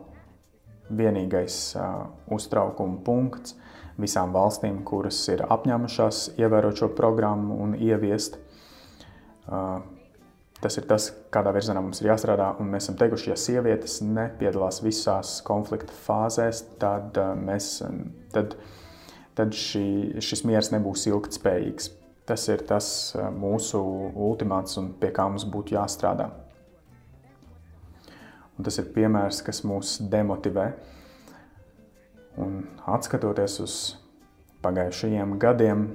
vienīgais 0.92 1.56
uh, 1.80 2.04
uztraukuma 2.30 3.00
punkts 3.06 3.56
visām 4.00 4.32
valstīm, 4.34 4.82
kuras 4.86 5.18
ir 5.32 5.44
apņēmušās 5.50 6.22
ievērot 6.40 6.82
šo 6.82 6.90
programmu 6.96 7.58
un 7.64 7.74
ieviest. 7.76 8.38
Tas 10.62 10.78
ir 10.78 10.86
tas, 10.86 11.08
kādā 11.34 11.50
virzienā 11.54 11.80
mums 11.82 12.00
ir 12.00 12.12
jāstrādā. 12.12 12.52
Un 12.62 12.70
mēs 12.70 12.86
esam 12.86 12.98
teikuši, 13.00 13.32
ja 13.32 13.38
sievietes 13.40 13.98
nepiedalās 14.06 14.78
visās 14.84 15.40
konflikta 15.46 15.94
fāzēs, 16.04 16.62
tad, 16.82 17.18
mēs, 17.42 17.72
tad, 18.34 18.54
tad 19.38 19.58
šī, 19.58 20.22
šis 20.22 20.44
miers 20.46 20.70
nebūs 20.74 21.08
ilgtspējīgs. 21.10 21.90
Tas 22.30 22.46
ir 22.52 22.62
tas 22.68 22.86
mūsu 23.34 23.82
ultimāts 24.14 24.78
un 24.78 24.92
pie 25.00 25.10
kā 25.14 25.26
mums 25.26 25.44
būtu 25.50 25.74
jāstrādā. 25.74 26.30
Un 28.54 28.68
tas 28.68 28.78
ir 28.78 28.92
piemērs, 28.94 29.40
kas 29.42 29.64
mūs 29.66 29.96
demotivē. 30.12 30.68
Uh, 30.70 31.01
Un 32.40 32.62
atskatoties 32.88 33.58
uz 33.60 33.74
pagājušajiem 34.64 35.34
gadiem, 35.42 35.90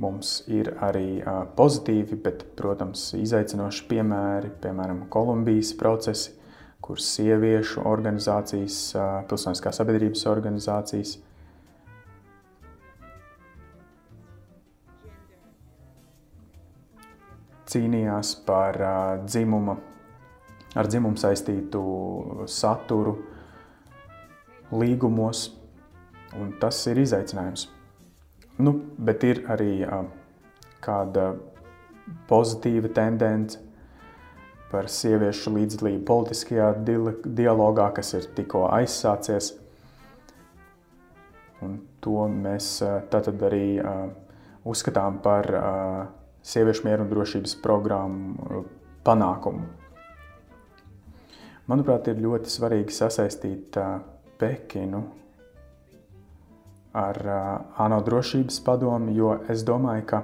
mums 0.00 0.40
ir 0.50 0.72
arī 0.82 1.20
pozitīvi, 1.54 2.16
bet, 2.24 2.42
protams, 2.58 3.12
izaicinoši 3.14 3.84
piemēri, 3.90 4.50
piemēram, 4.64 5.04
Kolumbijas 5.12 5.70
procesi, 5.78 6.32
kur 6.84 6.98
sieviešu 7.00 7.84
organizācijas, 7.88 8.80
pilsoniskā 9.30 9.70
sabiedrības 9.72 10.26
organizācijas. 10.28 11.14
Cīnījās 17.74 18.34
par 18.46 18.76
dzimuma, 19.24 19.78
ar 20.76 20.90
dzimumu 20.90 21.18
saistītu 21.18 21.80
saturu, 22.50 23.16
līgumos, 24.80 25.48
un 26.38 26.54
tas 26.60 26.80
ir 26.90 27.00
izaicinājums. 27.04 27.68
Nu, 28.62 28.76
bet 28.98 29.24
ir 29.26 29.42
arī 29.50 29.82
uh, 29.82 30.04
kāda 30.84 31.32
pozitīva 32.28 32.90
tendence 32.94 33.60
par 34.70 34.88
sieviešu 34.90 35.52
līdzdalību 35.54 36.02
politiskajā 36.08 36.72
dialogā, 36.84 37.90
kas 37.94 38.14
ir 38.18 38.26
tikko 38.36 38.66
aizsācies. 38.74 39.52
Un 41.62 41.78
to 42.04 42.26
mēs 42.28 42.76
tātad 43.12 43.40
arī 43.46 43.78
uh, 43.78 44.08
uzskatām 44.68 45.20
par 45.24 45.48
uh, 45.54 46.00
sieviešu 46.44 46.88
mieru 46.88 47.06
un 47.06 47.12
drošības 47.12 47.54
programmu 47.64 48.64
panākumu. 49.06 49.64
Manuprāt, 51.70 52.10
ir 52.10 52.20
ļoti 52.20 52.50
svarīgi 52.52 52.92
sasaistīt 52.92 53.78
uh, 53.80 54.02
Pekinu 54.44 55.00
ar 56.94 57.18
uh, 57.24 57.80
ANO 57.80 58.02
drošības 58.04 58.60
padomu, 58.66 59.10
jo 59.16 59.32
es 59.48 59.64
domāju, 59.64 60.04
ka 60.12 60.22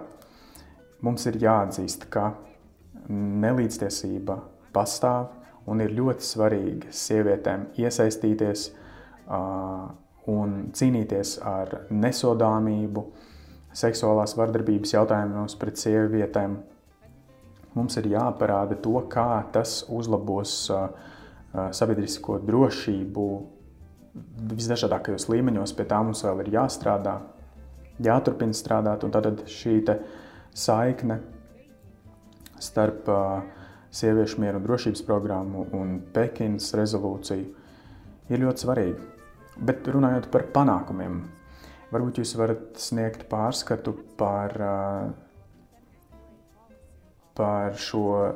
mums 1.02 1.24
ir 1.30 1.40
jāatzīst, 1.40 2.04
ka 2.12 2.34
nelīdztiesība 3.10 4.36
pastāv 4.74 5.30
un 5.70 5.80
ir 5.80 5.94
ļoti 5.96 6.26
svarīgi 6.26 6.92
sievietēm 6.94 7.70
iesaistīties 7.80 8.66
uh, 8.70 9.88
un 10.30 10.56
cīnīties 10.76 11.38
ar 11.46 11.86
nesodāmību, 11.90 13.04
seksuālās 13.80 14.36
vardarbības 14.38 14.94
jautājumos 14.98 15.56
pret 15.58 15.80
sievietēm. 15.80 16.58
Mums 17.74 17.96
ir 17.96 18.10
jāparāda 18.12 18.76
to, 18.82 18.98
kā 19.10 19.44
tas 19.54 19.80
uzlabos 19.88 20.52
uh, 20.74 20.90
sabiedrisko 21.74 22.38
drošību 22.46 23.26
visdažādākajos 24.14 25.28
līmeņos, 25.30 25.74
pie 25.76 25.86
tā 25.88 26.00
mums 26.02 26.24
vēl 26.26 26.42
ir 26.44 26.54
jāstrādā, 26.56 27.20
jāturpina 28.02 28.56
strādāt. 28.56 29.06
Tad 29.14 29.44
šī 29.50 29.76
saikne 30.56 31.20
starp 32.60 33.08
uh, 33.08 33.42
sieviešu 33.94 34.40
mieru 34.42 34.60
un 34.60 34.66
drošības 34.66 35.02
programmu 35.06 35.66
un 35.76 36.00
Pekinas 36.14 36.72
rezolūciju 36.78 37.46
ir 38.30 38.42
ļoti 38.44 38.66
svarīga. 38.66 39.06
Bet 39.60 39.88
runājot 39.92 40.28
par 40.32 40.46
panākumiem, 40.54 41.20
varbūt 41.92 42.20
jūs 42.20 42.34
varat 42.38 42.78
sniegt 42.80 43.26
pārskatu 43.30 43.94
par, 44.18 44.56
uh, 44.58 45.10
par 47.38 47.78
šo 47.78 48.04
uh, 48.18 48.34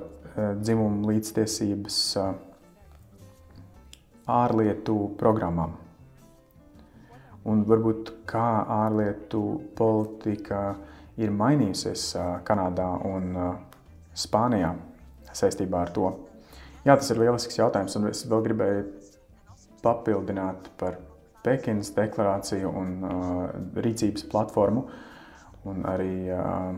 dzimumu 0.60 1.10
līdztiesības 1.12 2.00
ārlietu 4.30 4.96
programmām. 5.20 5.74
Un 7.44 7.64
varbūt 7.68 8.12
kā 8.28 8.64
ārlietu 8.72 9.42
politika 9.76 10.74
ir 11.20 11.32
mainījusies 11.34 12.06
Kanādā 12.46 12.88
un 13.04 13.34
Spānijā 14.16 14.72
saistībā 15.32 15.82
ar 15.84 15.92
to? 15.92 16.12
Jā, 16.84 16.96
tas 16.96 17.10
ir 17.12 17.20
lielisks 17.20 17.58
jautājums, 17.58 17.96
un 17.96 18.08
es 18.10 18.24
vēl 18.28 18.46
gribēju 18.48 18.86
papildināt 19.84 20.70
par 20.80 20.98
Pekinas 21.44 21.90
deklarāciju 21.92 22.70
un 22.72 22.92
uh, 23.04 23.14
rīcības 23.84 24.24
platformu 24.32 24.86
un 25.68 25.84
arī 25.88 26.12
uh, 26.32 26.72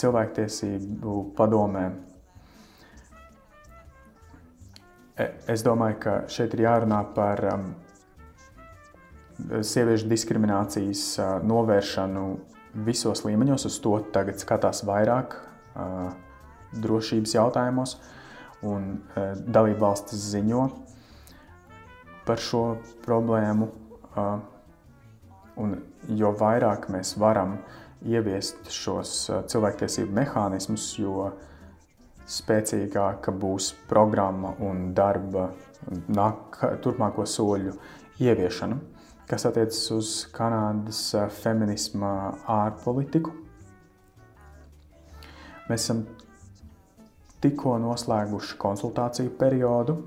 cilvēktiesību 0.00 1.16
padomē. 1.36 1.86
Es 5.50 5.64
domāju, 5.66 5.98
ka 6.04 6.16
šeit 6.30 6.54
ir 6.56 6.64
jārunā 6.66 7.00
par 7.16 7.42
um, 7.52 7.66
sieviešu 9.64 10.08
diskriminācijas 10.10 11.04
uh, 11.18 11.30
novēršanu 11.46 12.24
visos 12.86 13.24
līmeņos. 13.26 13.66
Uz 13.70 13.78
to 13.82 13.96
tagad 14.14 14.40
skatās 14.42 14.84
vairāk 14.88 15.36
uh, 15.36 16.12
drošības 16.80 17.34
jautājumos, 17.36 17.96
un 18.66 18.92
uh, 18.96 19.34
dalību 19.36 19.82
valstis 19.82 20.30
ziņo 20.34 20.68
par 22.28 22.42
šo 22.42 22.64
problēmu. 23.06 23.70
Un 25.60 25.72
jo 26.18 26.30
vairāk 26.36 26.88
mēs 26.92 27.14
varam 27.18 27.56
ieviest 28.06 28.68
šos 28.72 29.12
cilvēktiesību 29.50 30.14
mehānismus, 30.14 30.84
jo 31.00 31.30
spēcīgāka 32.30 33.34
būs 33.34 33.72
programma 33.90 34.54
un 34.62 34.90
darba 34.94 35.48
nāk, 36.08 36.60
turpmāko 36.84 37.26
soļu 37.26 37.74
ieviešana, 38.22 38.78
kas 39.30 39.46
attiecas 39.48 39.82
uz 39.96 40.12
Kanādas 40.34 41.02
feminisma 41.40 42.12
ārpolitiku. 42.60 43.34
Mēs 45.70 45.84
esam 45.84 46.04
tikko 47.40 47.76
noslēguši 47.82 48.58
konsultāciju 48.60 49.36
periodu 49.40 50.00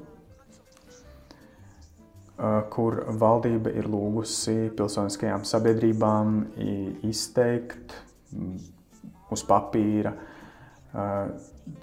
kur 2.74 2.98
valdība 3.20 3.72
ir 3.78 3.88
lūgusi 3.88 4.72
pilsoniskajām 4.78 5.46
sabiedrībām 5.48 6.40
izteikt 7.08 7.94
uz 9.32 9.44
papīra 9.48 10.14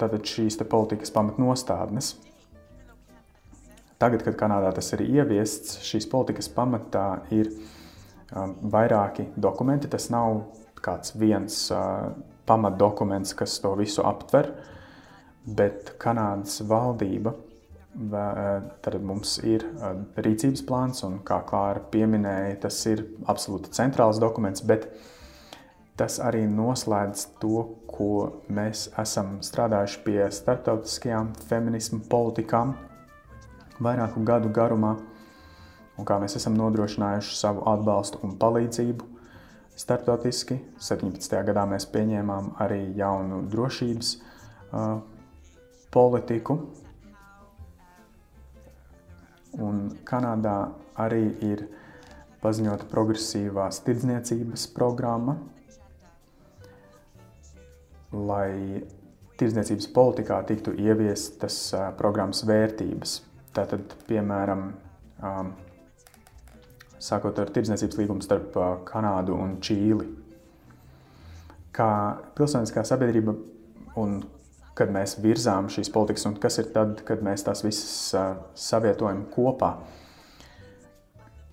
tātad 0.00 0.26
šīs 0.26 0.58
politikas 0.70 1.12
pamatnostādnes. 1.14 2.14
Tagad, 4.00 4.24
kad 4.24 4.38
Kanādā 4.40 4.72
tas 4.76 4.88
ir 4.96 5.04
ieviests, 5.04 5.80
šīs 5.84 6.08
politikas 6.08 6.48
pamatā 6.54 7.20
ir 7.36 7.50
vairāki 8.32 9.28
dokumenti. 9.36 9.90
Tas 9.92 10.08
nav 10.12 10.46
kāds 10.80 11.12
viens 11.20 11.66
pamatdokuments, 12.48 13.36
kas 13.36 13.58
to 13.60 13.74
visu 13.76 14.06
aptver, 14.08 14.54
bet 15.44 15.94
Kanādas 16.00 16.62
valdība 16.64 17.34
Tad 17.90 18.96
mums 19.02 19.32
ir 19.42 19.64
rīcības 20.14 20.62
plāns, 20.66 21.02
un 21.06 21.18
kā 21.26 21.40
Klāra 21.46 21.82
pieminēja, 21.90 22.60
tas 22.66 22.78
ir 22.86 23.02
absolūti 23.28 23.72
centrāls 23.74 24.20
dokuments, 24.22 24.62
bet 24.62 24.86
tas 26.00 26.16
arī 26.24 26.46
noslēdz 26.48 27.26
to, 27.42 27.66
ko 27.90 28.08
mēs 28.48 28.88
esam 29.00 29.36
strādājuši 29.44 30.00
pie 30.06 30.18
starptautiskajām 30.32 31.34
feminismu 31.50 32.00
politikām 32.10 32.74
vairāku 33.84 34.24
gadu 34.24 34.50
garumā, 34.56 34.96
un 36.00 36.08
kā 36.08 36.16
mēs 36.22 36.38
esam 36.40 36.56
nodrošinājuši 36.56 37.36
savu 37.36 37.64
atbalstu 37.68 38.24
un 38.24 38.36
palīdzību 38.40 39.08
starptautiski. 39.80 40.58
17. 40.80 41.40
gadā 41.52 41.64
mēs 41.68 41.88
pieņēmām 41.92 42.54
arī 42.64 42.82
jaunu 42.96 43.44
drošības 43.52 44.14
uh, 44.16 45.00
politiku, 45.92 46.58
Un 49.58 49.88
Kanādā 50.06 50.70
arī 51.00 51.24
ir 51.42 51.64
paziņota 52.40 52.86
progresīvās 52.90 53.80
tirdzniecības 53.84 54.68
programma, 54.76 55.36
lai 58.12 58.82
tirdzniecības 59.40 59.88
politikā 59.94 60.40
tiktu 60.48 60.74
ieviestas 60.76 61.58
programmas 61.98 62.42
vērtības. 62.48 63.20
Tātad, 63.56 63.94
piemēram, 64.06 64.66
sākot 67.00 67.38
ar 67.40 67.52
tirdzniecības 67.54 67.98
līgumu 67.98 68.24
starp 68.24 68.58
Kanādu 68.88 69.38
un 69.38 69.56
Čīli. 69.64 70.06
Kā 71.74 71.88
pilsoniskā 72.36 72.84
sabiedrība 72.86 73.34
un 74.00 74.20
kad 74.76 74.92
mēs 74.92 75.16
virzām 75.20 75.68
šīs 75.72 75.90
politikas, 75.92 76.26
un 76.28 76.36
kas 76.40 76.60
ir 76.62 76.70
tad, 76.74 77.02
kad 77.06 77.24
mēs 77.24 77.44
tās 77.46 77.64
visas 77.64 78.14
savietojam 78.58 79.24
kopā. 79.32 79.74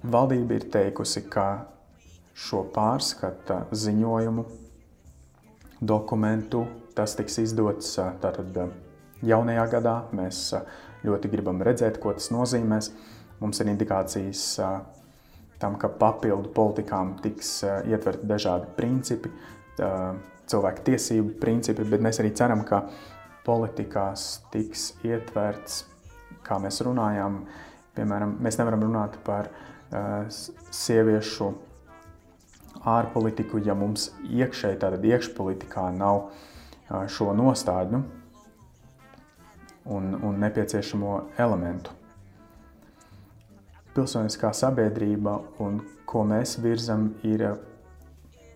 Valdība 0.08 0.60
ir 0.60 0.68
teikusi, 0.72 1.26
ka 1.28 1.48
šo 2.38 2.62
pārskata 2.74 3.66
ziņojumu, 3.74 4.46
dokumentu, 5.82 6.66
tas 6.98 7.16
tiks 7.18 7.38
izdots 7.44 7.96
tātad 8.22 8.56
jaunajā 9.26 9.66
gadā. 9.78 9.96
Mēs 10.18 10.52
ļoti 11.06 11.30
gribam 11.32 11.62
redzēt, 11.66 12.00
ko 12.02 12.14
tas 12.18 12.32
nozīmēs. 12.34 12.92
Mums 13.42 13.62
ir 13.62 13.70
indikācijas 13.70 14.46
tam, 15.62 15.76
ka 15.78 15.90
papildu 15.90 16.50
politikām 16.54 17.16
tiks 17.22 17.60
ietverti 17.86 18.30
dažādi 18.30 18.72
principi, 18.78 19.30
cilvēku 20.48 20.86
tiesību 20.90 21.38
principi, 21.42 21.86
bet 21.86 22.02
mēs 22.02 22.22
arī 22.22 22.34
ceram, 22.38 22.64
ka 22.66 22.84
politikās 23.46 24.26
tiks 24.54 24.90
ietverts, 25.08 25.84
kā 26.46 26.58
mēs 26.64 26.82
runājām, 26.86 27.40
piemēram, 27.98 28.38
mēs 28.44 28.58
nevaram 28.60 28.86
runāt 28.88 29.18
par 29.26 29.50
sieviešu 30.74 31.52
ārpolitiku, 32.86 33.62
ja 33.66 33.76
mums 33.78 34.12
iekšēji, 34.28 34.80
tātad 34.82 35.06
iekšpolitikā 35.06 35.88
nav 35.96 36.30
šo 37.12 37.34
nostādņu 37.36 38.02
un, 39.92 40.12
un 40.24 40.40
nepieciešamo 40.44 41.14
elementu. 41.40 41.96
Pilsoniskā 43.96 44.52
sabiedrība 44.54 45.40
un 45.64 45.80
ko 46.08 46.24
mēs 46.28 46.58
virzam, 46.62 47.10
ir 47.26 47.48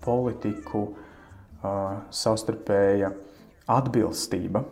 politiku 0.02 0.84
uh, 0.92 1.98
savstarpēja 2.14 3.12
atbilstība 3.72 4.64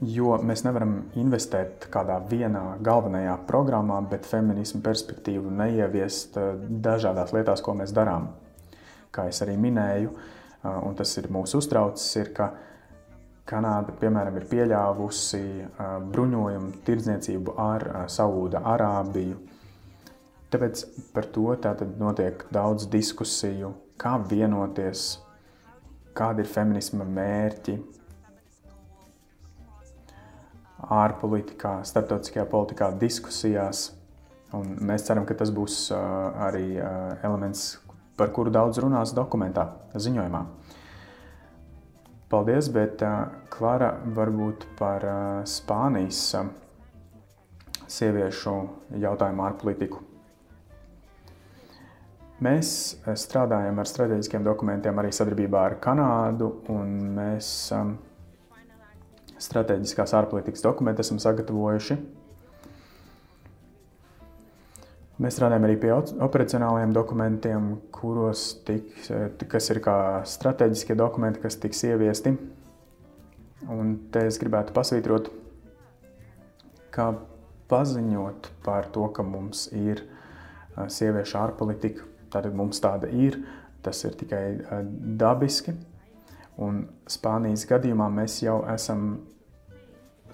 Jo 0.00 0.38
mēs 0.40 0.62
nevaram 0.64 0.94
investēt 1.20 1.84
kādā 1.92 2.14
vienā 2.24 2.78
galvenajā 2.80 3.34
programmā, 3.44 3.98
bet 4.08 4.24
feminismu 4.24 4.80
perspektīvu 4.84 5.52
neieviest 5.52 6.38
eh, 6.40 6.54
dažādās 6.86 7.34
lietās, 7.36 7.60
ko 7.60 7.74
mēs 7.76 7.92
darām. 7.92 8.30
Kā 9.12 9.26
jau 9.28 9.44
arī 9.44 9.58
minēju, 9.60 10.14
eh, 10.14 10.78
un 10.88 10.96
tas 10.96 11.12
ir 11.20 11.28
mūsu 11.28 11.60
uztraucis, 11.60 12.16
ir, 12.16 12.32
ka 12.32 12.48
Kanāda, 13.50 13.92
piemēram, 14.00 14.40
ir 14.40 14.48
pieļāvusi 14.48 15.42
eh, 15.66 15.92
bruņojumu 16.16 16.80
tirdzniecību 16.88 17.58
ar 17.60 17.88
Saūda 18.08 18.64
Arābiju. 18.72 19.36
Tāpēc 20.50 20.86
par 21.12 21.28
to 21.28 21.52
notiek 22.00 22.48
daudz 22.50 22.88
diskusiju, 22.88 23.74
kā 24.00 24.16
vienoties, 24.32 25.18
kādi 26.16 26.40
ir 26.40 26.48
feminisma 26.48 27.04
mērķi, 27.04 27.82
ārpolitikā, 30.88 31.80
starptautiskajā 31.86 32.46
politikā, 32.50 32.90
diskusijās. 33.00 33.90
Un 34.56 34.74
mēs 34.82 35.04
ceram, 35.06 35.26
ka 35.28 35.36
tas 35.38 35.52
būs 35.54 35.92
arī 35.94 36.80
elements, 37.22 37.78
par 38.18 38.32
kuru 38.34 38.50
daudz 38.50 38.80
runās 38.82 39.14
dokumentā, 39.14 39.68
ziņojumā. 39.94 40.42
Paldies, 42.30 42.68
bet 42.74 43.02
Klara 43.50 43.92
varbūt 44.16 44.66
par 44.78 45.06
Spānijas 45.50 46.20
sieviešu 47.90 48.52
jautājumu 49.02 49.46
ārpolitiku. 49.48 50.04
Mēs 52.40 52.68
strādājam 53.20 53.82
ar 53.82 53.88
strateģiskiem 53.90 54.46
dokumentiem 54.46 54.96
arī 55.02 55.10
sadarbībā 55.12 55.64
ar 55.66 55.74
Kanādu, 55.82 56.52
un 56.72 56.94
mēs 57.18 57.50
strateģiskās 59.40 60.14
ārpolitikas 60.18 60.64
dokumentu 60.64 61.04
esam 61.04 61.20
sagatavojuši. 61.22 61.96
Mēs 65.20 65.36
strādājam 65.36 65.66
arī 65.68 65.74
pie 65.82 65.90
operacionāliem 66.24 66.94
dokumentiem, 66.96 67.74
kuros 67.92 68.54
tik, 68.64 68.88
kas 69.52 69.68
ir 69.72 69.82
kā 69.84 69.96
strateģiskie 70.24 70.96
dokumenti, 70.96 71.42
kas 71.42 71.58
tiks 71.60 71.82
ieviesti. 71.90 72.32
Un 73.68 73.92
te 74.12 74.22
es 74.30 74.40
gribētu 74.40 74.72
pasvītrot, 74.72 75.28
kā 76.94 77.10
paziņot 77.68 78.48
par 78.64 78.88
to, 78.94 79.04
ka 79.12 79.26
mums 79.26 79.66
ir 79.76 80.06
sieviešu 80.88 81.36
ārpolitika. 81.42 82.08
Tātad 82.32 82.56
mums 82.56 82.80
tāda 82.80 83.10
ir, 83.12 83.36
tas 83.84 84.00
ir 84.06 84.16
tikai 84.16 84.44
dabiski. 85.20 85.76
Un 86.60 86.82
Spānijas 87.08 87.64
gadījumā 87.68 88.10
mēs 88.12 88.42
jau 88.44 88.60
esam 88.68 89.14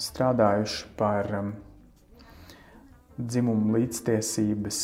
strādājuši 0.03 0.89
par 0.99 1.31
um, 1.39 1.53
dzimumu 3.17 3.77
līdztiesības, 3.77 4.81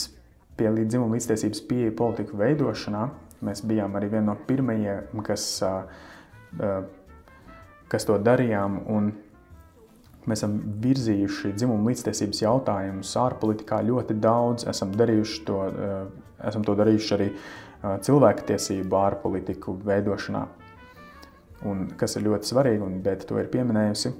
pie 0.57 0.71
dzimumu 0.85 1.17
līdztiesības 1.17 1.65
pieeja 1.69 1.93
politiku 1.97 2.39
veidošanā. 2.41 3.09
Mēs 3.43 3.65
bijām 3.67 3.99
arī 3.99 4.09
viena 4.13 4.31
no 4.31 4.37
pirmajiem, 4.47 5.21
kas, 5.27 5.45
kas 7.91 8.07
to 8.07 8.19
darījām. 8.23 8.79
Mēs 10.23 10.39
esam 10.39 10.55
virzījuši 10.85 11.51
dzimumu 11.57 11.91
līdztiesības 11.91 12.45
jautājumus 12.45 13.17
ārpolitikā 13.19 13.81
ļoti 13.89 14.15
daudz. 14.23 14.69
Esam, 14.71 14.95
to, 14.95 15.59
esam 16.53 16.63
to 16.63 16.77
darījuši 16.79 17.15
arī 17.19 17.29
cilvēktiesību 18.07 19.01
ārpolitiku 19.01 19.75
veidošanā. 19.83 20.47
Un, 21.69 21.87
kas 21.99 22.17
ir 22.19 22.27
ļoti 22.27 22.49
svarīgi, 22.51 22.83
un 22.83 22.99
Bēta 23.05 23.29
to 23.29 23.39
ir 23.39 23.51
pieminējusi, 23.53 24.11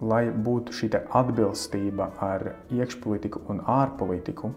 lai 0.00 0.24
būtu 0.32 0.74
šī 0.74 0.90
atbilstība 0.96 2.10
ar 2.24 2.54
iekšpolitiku 2.72 3.44
un 3.52 3.60
ārpolitiku 3.68 4.50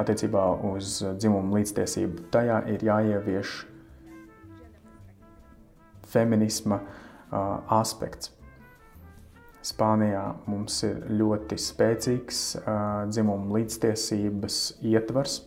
attiecībā 0.00 0.42
uz 0.70 1.00
dzimumu 1.18 1.58
līdztiesību, 1.58 2.26
tajā 2.34 2.60
ir 2.72 2.84
jāievieš 2.86 3.54
feminisma 6.10 6.80
uh, 6.80 6.90
aspekts. 7.78 8.32
Spānijā 9.60 10.22
mums 10.48 10.78
ir 10.88 11.02
ļoti 11.20 11.58
spēcīgs 11.60 12.38
uh, 12.62 12.64
dzimumu 13.12 13.58
līdztiesības 13.58 14.60
ietvars 14.88 15.40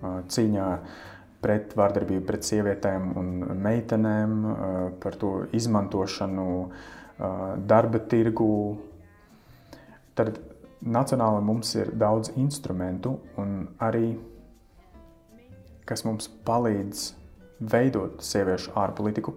uh, 0.00 0.20
cīņā 0.30 0.68
pret 1.44 1.76
vardarbību 1.76 2.24
pret 2.26 2.48
sievietēm 2.48 3.12
un 3.20 3.30
meitenēm, 3.64 4.34
uh, 4.40 4.74
par 5.04 5.20
to 5.20 5.36
izmantošanu 5.52 6.48
darba 7.70 8.00
tirgu. 8.10 8.48
Tad 10.18 10.40
nacionāli 10.82 11.42
mums 11.46 11.68
ir 11.78 11.92
daudz 11.94 12.32
instrumentu 12.34 13.20
un 13.38 13.68
arī 13.78 14.16
kas 15.88 16.04
mums 16.04 16.28
palīdz 16.48 17.04
veidot 17.60 18.22
sieviešu 18.24 18.72
ārpolitiku. 18.80 19.34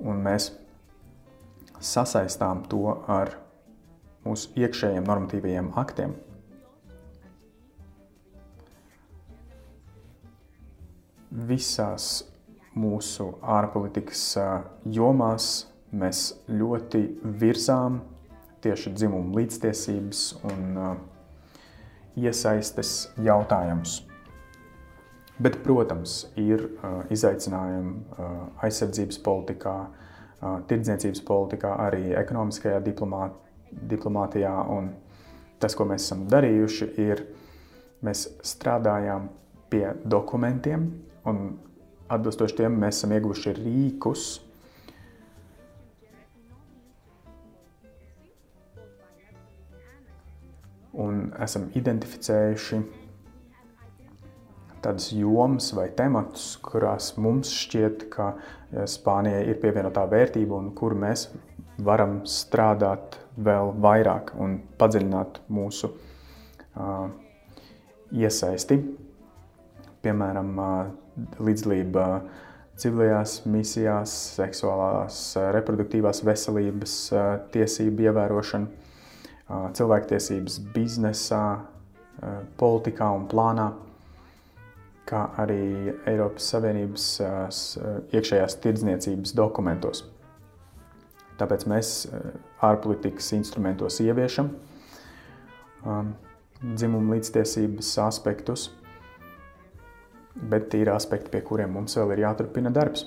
Un 0.00 0.22
mēs 0.24 0.50
sasaistām 1.80 2.64
to 2.72 2.96
ar 3.08 3.34
mūsu 4.24 4.52
iekšējiem 4.60 5.06
normatīvajiem 5.08 5.70
aktiem. 5.80 6.14
Visās 11.30 12.24
mūsu 12.74 13.28
ārpolitikas 13.42 14.22
jomās 14.90 15.50
mēs 15.94 16.22
ļoti 16.50 17.02
virzām 17.38 18.00
tieši 18.64 18.92
dzimumu 18.96 19.38
līdztiesības 19.38 20.22
un 20.50 20.78
iesaistes 22.18 22.94
jautājumus. 23.22 24.00
Bet, 25.40 25.60
protams, 25.64 26.26
ir 26.36 26.66
izaicinājumi 27.14 27.94
aizsardzības 28.66 29.20
politikā, 29.24 29.74
tirdzniecības 30.68 31.22
politikā, 31.28 31.70
arī 31.86 32.10
ekonomiskajā 32.20 32.80
diplomā, 32.84 33.30
diplomātijā. 33.70 34.52
Un 34.74 34.90
tas, 35.62 35.78
ko 35.78 35.86
mēs 35.88 36.04
esam 36.08 36.26
darījuši, 36.28 36.90
ir 37.06 37.22
mēs 38.04 38.26
strādājām 38.50 39.30
pie 39.72 39.86
dokumentiem, 40.04 40.90
un 41.28 41.42
atbilstoši 42.10 42.62
tiem 42.62 42.78
mēs 42.80 43.00
esam 43.00 43.12
ieguvuši 43.16 43.56
rīkus, 43.58 44.28
un 51.00 51.28
esam 51.40 51.68
identificējuši 51.78 52.80
tādas 54.80 55.10
jomas 55.12 55.70
vai 55.76 55.88
tematus, 55.96 56.54
kurās 56.64 57.12
mums 57.20 57.52
šķiet, 57.64 58.08
ka 58.12 58.32
Spānijai 58.88 59.44
ir 59.50 59.58
pievienotā 59.62 60.04
vērtība 60.08 60.56
un 60.56 60.70
kur 60.78 60.94
mēs 60.98 61.26
varam 61.84 62.20
strādāt 62.28 63.18
vēl 63.40 63.74
vairāk 63.82 64.32
un 64.40 64.58
padziļināt 64.80 65.40
mūsu 65.52 65.90
uh, 65.90 67.08
iesaisti. 68.14 68.78
Piemēram, 70.04 70.52
uh, 70.56 70.92
līdzdalība 71.40 72.06
civilajās 72.80 73.40
misijās, 73.50 74.14
seksuālās, 74.38 75.20
reproduktīvās 75.56 76.22
veselības 76.24 76.96
uh, 77.12 77.26
tiesību 77.52 78.08
ievērošana, 78.08 78.70
uh, 78.70 79.68
cilvēktiesības 79.76 80.60
biznesā, 80.74 81.44
politikā 82.60 83.06
un 83.16 83.22
plānā 83.30 83.70
kā 85.08 85.22
arī 85.40 85.92
Eiropas 86.08 86.50
Savienības 86.52 87.06
iekšējās 88.12 88.56
tirdzniecības 88.62 89.32
dokumentos. 89.38 90.04
Tāpēc 91.40 91.64
mēs 91.70 91.92
ārpolitikas 92.66 93.32
instrumentos 93.38 93.96
ieviešam 94.04 94.52
dzimumu 96.60 97.16
līdztiesības 97.16 97.94
aspektus, 98.04 98.68
bet 100.34 100.74
ir 100.78 100.92
aspekti, 100.92 101.32
pie 101.32 101.42
kuriem 101.46 101.72
mums 101.74 101.96
vēl 101.98 102.14
ir 102.14 102.24
jāturpina 102.26 102.72
darbs. 102.74 103.06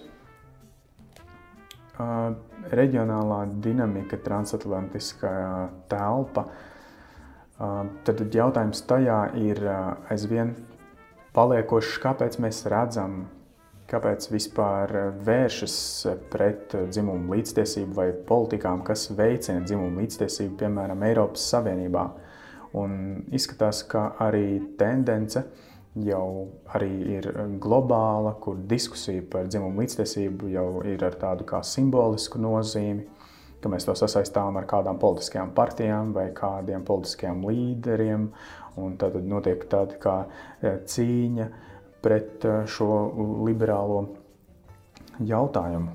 Reģionālā 2.73 3.39
dinamika, 3.63 4.17
transatlantiskā 4.25 5.35
telpa, 5.91 6.47
tad 8.03 8.23
jautājums 8.33 8.81
tajā 8.89 9.19
ir 9.39 9.61
aizvien 10.11 10.55
paliekošs, 11.37 11.99
kāpēc 12.01 12.39
mēs 12.41 12.63
redzam, 12.71 13.23
kāpēc 13.89 14.25
vispār 14.33 14.93
vēršas 15.25 15.75
pret 16.33 16.73
dzimumu 16.89 17.35
līdztiesību 17.35 17.97
vai 17.97 18.07
politikām, 18.27 18.81
kas 18.85 19.11
veicina 19.13 19.61
dzimumu 19.61 20.01
līdztiesību, 20.01 20.55
piemēram, 20.63 21.03
Eiropas 21.09 21.45
Savienībā. 21.53 22.07
Un 22.79 22.95
izskatās, 23.29 23.83
ka 23.85 24.15
arī 24.23 24.57
tendence 24.79 25.43
jau 25.93 26.27
arī 26.73 26.91
ir 27.19 27.27
globāla, 27.61 28.33
kur 28.41 28.57
diskusija 28.69 29.21
par 29.29 29.45
dzimumu 29.49 29.83
līdztiesību 29.83 30.49
jau 30.53 30.69
ir 30.89 31.03
ar 31.05 31.17
tādu 31.21 31.45
kā 31.49 31.61
simbolisku 31.65 32.41
nozīmi 32.41 33.05
ka 33.63 33.71
mēs 33.71 33.87
to 33.87 33.95
sasaistām 33.95 34.57
ar 34.59 34.67
kādām 34.67 34.99
politiskajām 34.99 35.53
partijām 35.55 36.11
vai 36.15 36.27
kādiem 36.35 36.83
politiskiem 36.87 37.45
līderiem. 37.47 38.27
Tad 38.99 39.15
notiek 39.29 39.63
tāda 39.71 39.97
kā 40.01 40.15
e, 40.25 40.73
cīņa 40.89 41.47
pret 42.03 42.43
e, 42.43 42.55
šo 42.67 42.87
liberālo 43.45 44.01
jautājumu. 45.23 45.93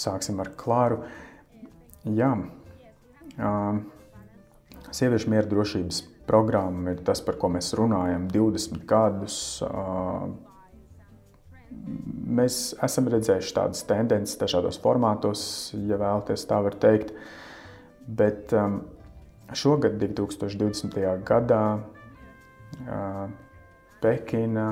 Sāksim 0.00 0.38
ar 0.40 0.52
Klāru. 0.56 1.02
Jā, 2.08 2.30
sieviešu 4.96 5.28
miera 5.34 5.50
drošības 5.50 5.98
programma 6.30 6.94
ir 6.94 7.02
tas, 7.06 7.24
par 7.26 7.40
ko 7.42 7.50
mēs 7.50 7.74
runājam 7.78 8.30
20 8.30 8.86
gadus 8.88 9.40
mēs 12.30 12.56
esam 12.82 13.08
redzējuši 13.10 13.54
tādas 13.56 13.84
tendences 13.88 14.38
dažādos 14.40 14.78
formātos, 14.82 15.42
ja 15.74 15.98
vēlaties 16.00 16.46
tā 16.50 16.60
var 16.64 16.76
teikt. 16.82 17.12
Bet 18.06 18.54
šogad, 19.54 19.98
2020. 20.00 20.98
gadā, 21.26 21.64
Pekina, 24.00 24.66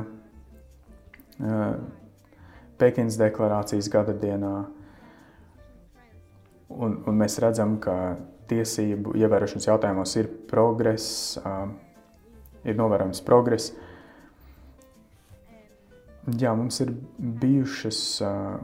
Pekinas 2.79 3.19
deklarācijas 3.21 3.91
gada 3.93 4.15
dienā, 4.17 4.55
un, 6.75 6.99
un 7.07 7.19
mēs 7.19 7.39
redzam, 7.43 7.77
ka 7.83 8.17
tiesību 8.49 9.15
ievērošanas 9.19 9.69
jautājumos 9.69 10.15
ir 10.21 10.31
progress, 10.51 11.37
ir 12.65 12.79
novērojams 12.79 13.23
progress. 13.27 13.73
Jā, 16.39 16.53
mums 16.53 16.81
ir 16.85 16.93
bijušas 17.19 18.01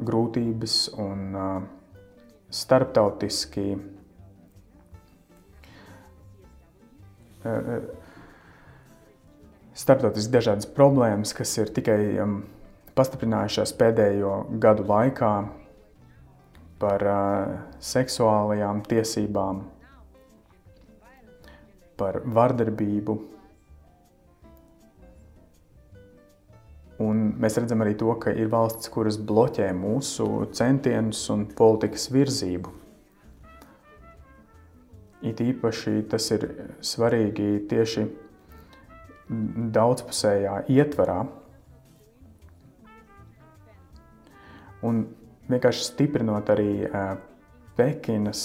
grūtības 0.05 0.79
un 1.01 1.37
starptautiski 2.53 3.69
starptautiski 9.75 10.33
dažādas 10.33 10.69
problēmas, 10.71 11.35
kas 11.37 11.53
ir 11.61 11.73
tikai 11.75 11.99
pastiprinājušās 12.95 13.75
pēdējo 13.81 14.35
gadu 14.63 14.87
laikā 14.89 15.33
par 16.83 17.05
seksuālajām 17.83 18.83
tiesībām, 18.89 19.65
par 21.99 22.21
vardarbību 22.25 23.19
Un 27.03 27.33
mēs 27.43 27.57
redzam 27.59 27.83
arī 27.83 27.97
to, 27.99 28.13
ka 28.23 28.31
ir 28.31 28.51
valstis, 28.53 28.91
kuras 28.95 29.17
bloķē 29.19 29.73
mūsu 29.75 30.47
centienus 30.55 31.25
un 31.35 31.43
politikas 31.59 32.07
virzību. 32.15 32.71
It 35.27 35.41
īpaši 35.43 36.05
tas 36.13 36.29
ir 36.37 36.47
svarīgi 36.85 37.65
tieši 37.71 38.05
daudzpusējā 39.75 40.55
ietvarā. 40.71 41.19
Un 44.85 45.05
vienkārši 45.51 45.87
stiprinot 45.89 46.53
arī 46.53 46.71
Pekinas 47.75 48.45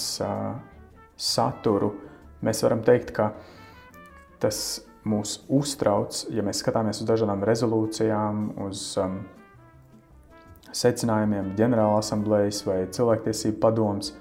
saturu, 1.19 1.91
mēs 2.45 2.63
varam 2.65 2.83
teikt, 2.85 3.11
ka 3.15 3.31
tas 4.39 4.79
mūs 5.07 5.39
uztrauc, 5.51 6.25
ja 6.33 6.43
mēs 6.45 6.61
skatāmies 6.63 7.01
uz 7.01 7.07
dažādām 7.07 7.43
rezolūcijām, 7.47 8.41
uz 8.65 8.83
um, 9.01 9.21
secinājumiem 10.75 11.53
ģenerāla 11.57 12.01
asamblējas 12.01 12.63
vai 12.67 12.81
cilvēktiesību 12.93 13.61
padomus. 13.63 14.13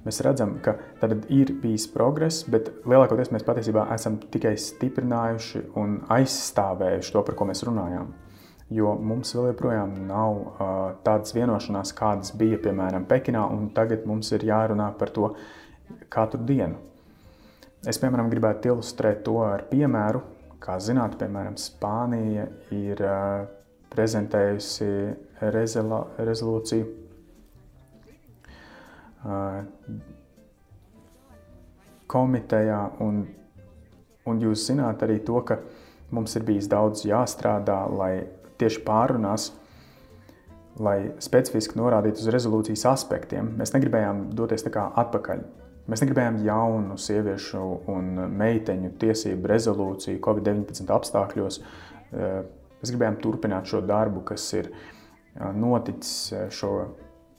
Mēs 0.00 0.22
redzam, 0.24 0.54
ka 0.64 0.78
tad 1.02 1.12
ir 1.28 1.52
bijis 1.60 1.84
progress, 1.92 2.46
bet 2.48 2.70
lielākoties 2.88 3.28
mēs 3.34 3.44
patiesībā 3.44 3.84
esam 3.92 4.16
tikai 4.32 4.54
stiprinājuši 4.56 5.66
un 5.76 5.98
aizstāvējuši 6.16 7.12
to, 7.12 7.24
par 7.26 7.36
ko 7.36 7.48
mēs 7.50 7.64
runājām. 7.68 8.14
Jo 8.72 8.94
mums 9.02 9.34
vēl 9.34 9.50
joprojām 9.50 9.96
nav 10.06 10.36
uh, 10.38 10.68
tādas 11.04 11.34
vienošanās, 11.36 11.92
kādas 11.98 12.32
bija 12.38 12.60
piemēram 12.62 13.04
Pekinā, 13.10 13.42
un 13.50 13.72
tagad 13.76 14.06
mums 14.08 14.30
ir 14.32 14.46
jārunā 14.46 14.92
par 14.96 15.10
to 15.12 15.34
katru 16.08 16.46
dienu. 16.46 16.78
Es, 17.88 17.96
piemēram, 17.96 18.28
gribētu 18.28 18.74
ilustrēt 18.74 19.22
to 19.24 19.38
ar 19.40 19.62
piemēru. 19.70 20.20
Kā 20.60 20.74
zināt, 20.84 21.14
piemēram, 21.16 21.54
Spānija 21.56 22.42
ir 22.76 23.00
uh, 23.00 23.46
prezentējusi 23.88 24.88
rezela, 25.54 26.02
rezolūciju 26.20 26.88
uh, 29.24 29.62
komitejā, 32.12 32.82
un, 33.00 33.22
un 34.28 34.42
jūs 34.44 34.66
zināt 34.68 35.00
arī 35.06 35.16
to, 35.24 35.40
ka 35.48 35.62
mums 36.12 36.36
ir 36.36 36.44
bijis 36.44 36.68
daudz 36.68 37.06
jāstrādā, 37.08 37.78
lai 37.88 38.26
tieši 38.60 38.84
pārunās, 38.84 39.54
lai 40.76 41.14
specifiski 41.24 41.80
norādītu 41.80 42.20
uz 42.26 42.28
rezolūcijas 42.36 42.84
aspektiem. 42.92 43.54
Mēs 43.56 43.72
negribējām 43.72 44.26
doties 44.36 44.68
tā 44.68 44.74
kā 44.76 44.84
atpakaļ 45.00 45.48
Mēs 45.90 46.04
negribējām 46.04 46.36
jaunu 46.46 46.94
sieviešu 47.00 47.60
un 47.90 48.10
meiteņu 48.38 48.92
tiesību 49.00 49.48
rezolūciju 49.50 50.20
Covid-19 50.22 50.92
apstākļos. 50.94 51.58
Eh, 51.58 52.36
mēs 52.78 52.92
gribējām 52.92 53.16
turpināt 53.24 53.66
šo 53.70 53.80
darbu, 53.82 54.22
kas 54.28 54.44
ir 54.54 54.68
eh, 54.70 55.48
noticis 55.56 56.32
eh, 56.36 56.44
šo 56.54 56.70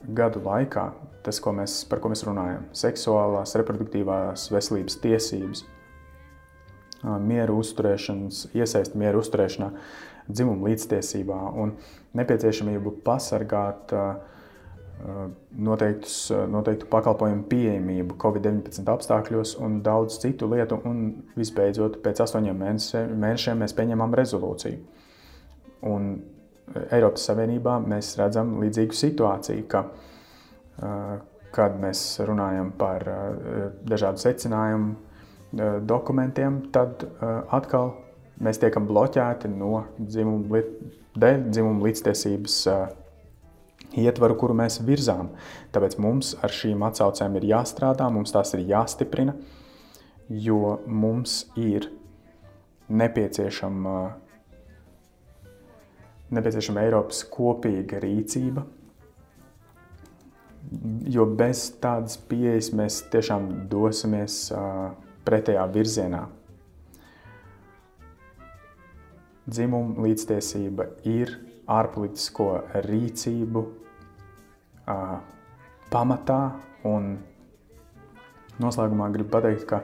gadu 0.04 0.42
laikā. 0.44 0.84
Tas, 1.24 1.38
ko 1.40 1.54
mēs, 1.56 1.78
par 1.88 2.02
ko 2.02 2.10
mēs 2.12 2.26
runājam, 2.28 2.66
seksuālās, 2.76 3.54
reproduktīvās 3.56 4.50
veselības 4.52 4.98
tiesības, 5.00 5.64
mieru 7.22 7.56
uzturēšanas, 7.62 8.48
iesaist 8.54 8.98
mieru 8.98 9.22
uzturēšanā, 9.22 9.70
dzimumu 10.28 10.68
līdztiesībā 10.68 11.38
un 11.62 11.72
nepieciešamību 12.18 12.92
pasargāt 13.06 13.94
uh, 13.96 14.32
noteiktus, 15.58 16.16
noteiktu 16.50 16.86
pakalpojumu 16.90 17.44
pieejamību 17.50 18.16
Covid-19 18.22 18.86
apstākļos 18.92 19.56
un 19.62 19.80
daudz 19.84 20.18
citu 20.22 20.48
lietu. 20.52 20.78
Un 20.88 21.24
visbeidzot, 21.38 21.98
pēc 22.04 22.22
astoņiem 22.24 22.62
mēnešiem 22.62 23.64
mēs 23.64 23.74
pieņemam 23.78 24.14
rezolūciju. 24.18 24.78
Un 25.90 26.12
Eiropas 26.94 27.26
Savienībā 27.28 27.78
mēs 27.82 28.14
redzam 28.20 28.54
līdzīgu 28.62 28.96
situāciju, 28.96 29.66
ka, 29.70 29.82
kad 31.52 31.80
mēs 31.82 32.04
runājam 32.28 32.70
par 32.78 33.04
dažādu 33.88 34.22
secinājumu 34.22 34.94
dokumentiem, 35.88 36.62
tad 36.72 37.04
atkal 37.52 37.96
mēs 38.42 38.62
tiekam 38.62 38.86
bloķēti 38.88 39.50
no 39.52 39.84
dzimuma, 39.98 40.62
dēļ 41.18 41.48
dzimuma 41.50 41.88
līdztiesības 41.88 42.58
ietvaru, 43.98 44.36
kuru 44.40 44.56
mēs 44.56 44.80
virzām. 44.84 45.32
Tāpēc 45.74 45.98
mums 46.02 46.34
ar 46.42 46.52
šīm 46.52 46.82
atsaucēm 46.86 47.36
ir 47.40 47.48
jāstrādā, 47.52 48.08
mums 48.12 48.32
tās 48.34 48.54
ir 48.56 48.64
jāstiprina, 48.70 49.34
jo 50.28 50.78
mums 50.86 51.42
ir 51.60 51.90
nepieciešama, 52.92 53.96
nepieciešama 56.32 56.86
Eiropas 56.86 57.24
kopīga 57.32 58.00
rīcība. 58.02 58.64
Jo 61.12 61.26
bez 61.28 61.66
tādas 61.82 62.16
pieejas 62.16 62.70
mēs 62.76 63.02
tiešām 63.12 63.48
dosimies 63.68 64.46
pretējā 65.26 65.66
virzienā. 65.74 66.22
Dzimuma 69.42 70.06
līdztiesība 70.06 70.86
ir 71.10 71.34
ārpolitisko 71.66 72.46
rīcību 72.86 73.64
uh, 74.86 75.18
pamatā. 75.92 76.40
Un 76.88 77.14
noslēgumā 78.62 79.10
gribu 79.14 79.30
pateikt, 79.36 79.66
ka 79.70 79.82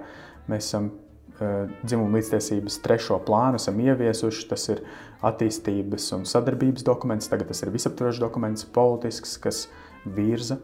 mēs 0.50 0.70
esam 0.70 0.90
uh, 0.90 1.68
dzimuma 1.84 2.18
līdztiesības 2.18 2.80
trešo 2.84 3.20
plānu 3.26 3.60
ieviesuši. 3.60 4.48
Tas 4.50 4.68
ir 4.74 4.82
attīstības 5.22 6.10
un 6.16 6.26
sadarbības 6.28 6.86
dokuments, 6.86 7.30
tagad 7.30 7.50
tas 7.52 7.62
ir 7.64 7.74
visaptvarošs 7.74 8.22
dokuments, 8.22 8.66
politisks, 8.66 9.38
kas 9.42 9.66
virza 10.06 10.58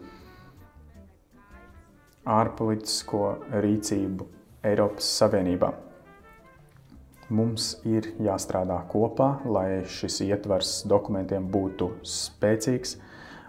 ārpolitisko 2.24 3.24
rīcību 3.60 4.28
Eiropas 4.64 5.08
Savienībā. 5.18 5.74
Mums 7.34 7.74
ir 7.88 8.10
jāstrādā 8.20 8.76
kopā, 8.90 9.38
lai 9.48 9.84
šis 9.88 10.20
ietvers 10.26 10.82
dokumentiem 10.88 11.46
būtu 11.52 11.90
spēcīgs, 12.04 12.98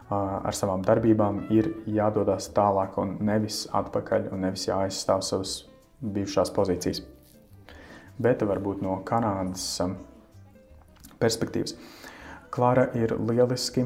ar 0.10 0.54
savām 0.54 0.84
darbībām 0.86 1.46
ir 1.54 1.72
jādodas 1.90 2.50
tālāk 2.54 2.98
un 3.02 3.18
nevis 3.26 3.66
atpakaļ, 3.74 4.30
un 4.34 4.46
nevis 4.46 4.68
jāaizstāv 4.68 5.24
savas 5.26 5.58
bijušās 6.02 6.52
pozīcijas. 6.54 7.02
Bet 8.22 8.44
varbūt 8.46 8.84
no 8.86 9.00
Kanādas 9.08 9.66
perspektīvas. 11.20 11.76
Klara 12.54 12.88
ir 12.96 13.16
lieliski 13.20 13.84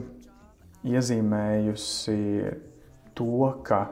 iezīmējusi 0.85 2.17
to, 3.17 3.53
ka 3.63 3.85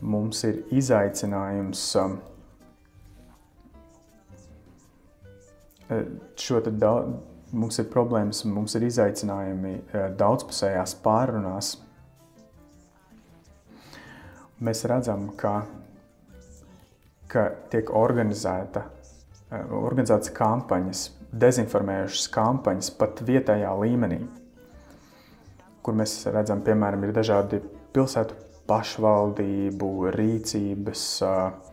mums 0.00 0.44
ir 0.48 0.62
izaicinājums 0.74 1.82
šo 6.40 6.62
daudz 6.70 7.31
mums 7.52 7.78
ir 7.80 7.88
problēmas, 7.92 8.42
mums 8.48 8.76
ir 8.78 8.86
izaicinājumi 8.88 9.72
eh, 9.76 10.08
daudzpusējās 10.18 10.96
pārunās. 11.04 11.74
Mēs 14.62 14.84
redzam, 14.88 15.28
ka, 15.38 15.62
ka 17.30 17.48
tiek 17.72 17.90
organizēta, 17.98 18.86
eh, 19.50 19.74
organizētas 19.82 20.32
kampaņas, 20.36 21.08
dezinformējušas 21.42 22.30
kampaņas 22.32 22.92
pat 23.00 23.24
vietējā 23.26 23.72
līmenī, 23.82 24.22
kur 25.82 25.96
mēs 25.98 26.22
redzam, 26.32 26.62
piemēram, 26.64 27.04
ir 27.04 27.14
dažādi 27.16 27.60
pilsētu 27.92 28.38
pašvaldību 28.70 29.92
rīcības, 30.16 31.06
eh, 31.28 31.70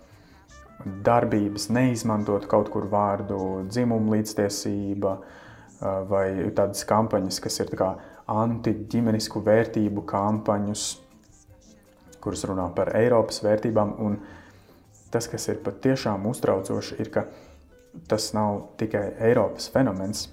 darbības, 1.04 1.68
neizmantot 1.76 2.48
kaut 2.48 2.72
kur 2.72 2.86
vārdu 2.88 3.68
dzimumu 3.68 4.16
līdztiesība, 4.16 5.12
uh, 5.20 5.36
vai 5.82 6.52
tādas 6.56 6.84
kampaņas, 6.88 7.40
kas 7.44 7.60
ir 7.64 7.72
anti-ģimenisku 8.30 9.42
vērtību 9.46 10.04
kampaņas, 10.10 10.88
kuras 12.22 12.44
runā 12.50 12.68
par 12.76 12.92
Eiropas 13.00 13.42
vērtībām. 13.46 13.96
Un 14.04 14.20
tas, 15.14 15.28
kas 15.32 15.48
ir 15.50 15.62
patiešām 15.66 16.28
uztraucoši, 16.30 17.00
ir, 17.00 17.10
ka 17.14 17.26
tas 18.12 18.32
nav 18.36 18.76
tikai 18.78 19.14
Eiropas 19.30 19.70
fenomens. 19.74 20.28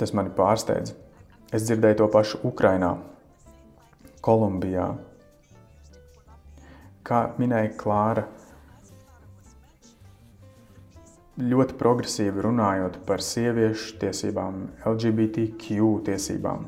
Tas 0.00 0.14
mani 0.16 0.32
pārsteidz. 0.32 0.94
Es 1.52 1.66
dzirdēju 1.66 1.98
to 1.98 2.06
pašu 2.08 2.40
Ukrajinā, 2.46 2.94
Kolumbijā. 4.24 4.86
Kā 7.04 7.24
minēja 7.40 7.74
Klāra, 7.76 8.24
ļoti 11.40 11.76
progresīvi 11.80 12.44
runājot 12.44 13.00
par 13.08 13.22
sieviešu 13.24 13.98
tiesībām, 14.02 14.62
LGBTQ 14.86 15.90
tiesībām. 16.06 16.66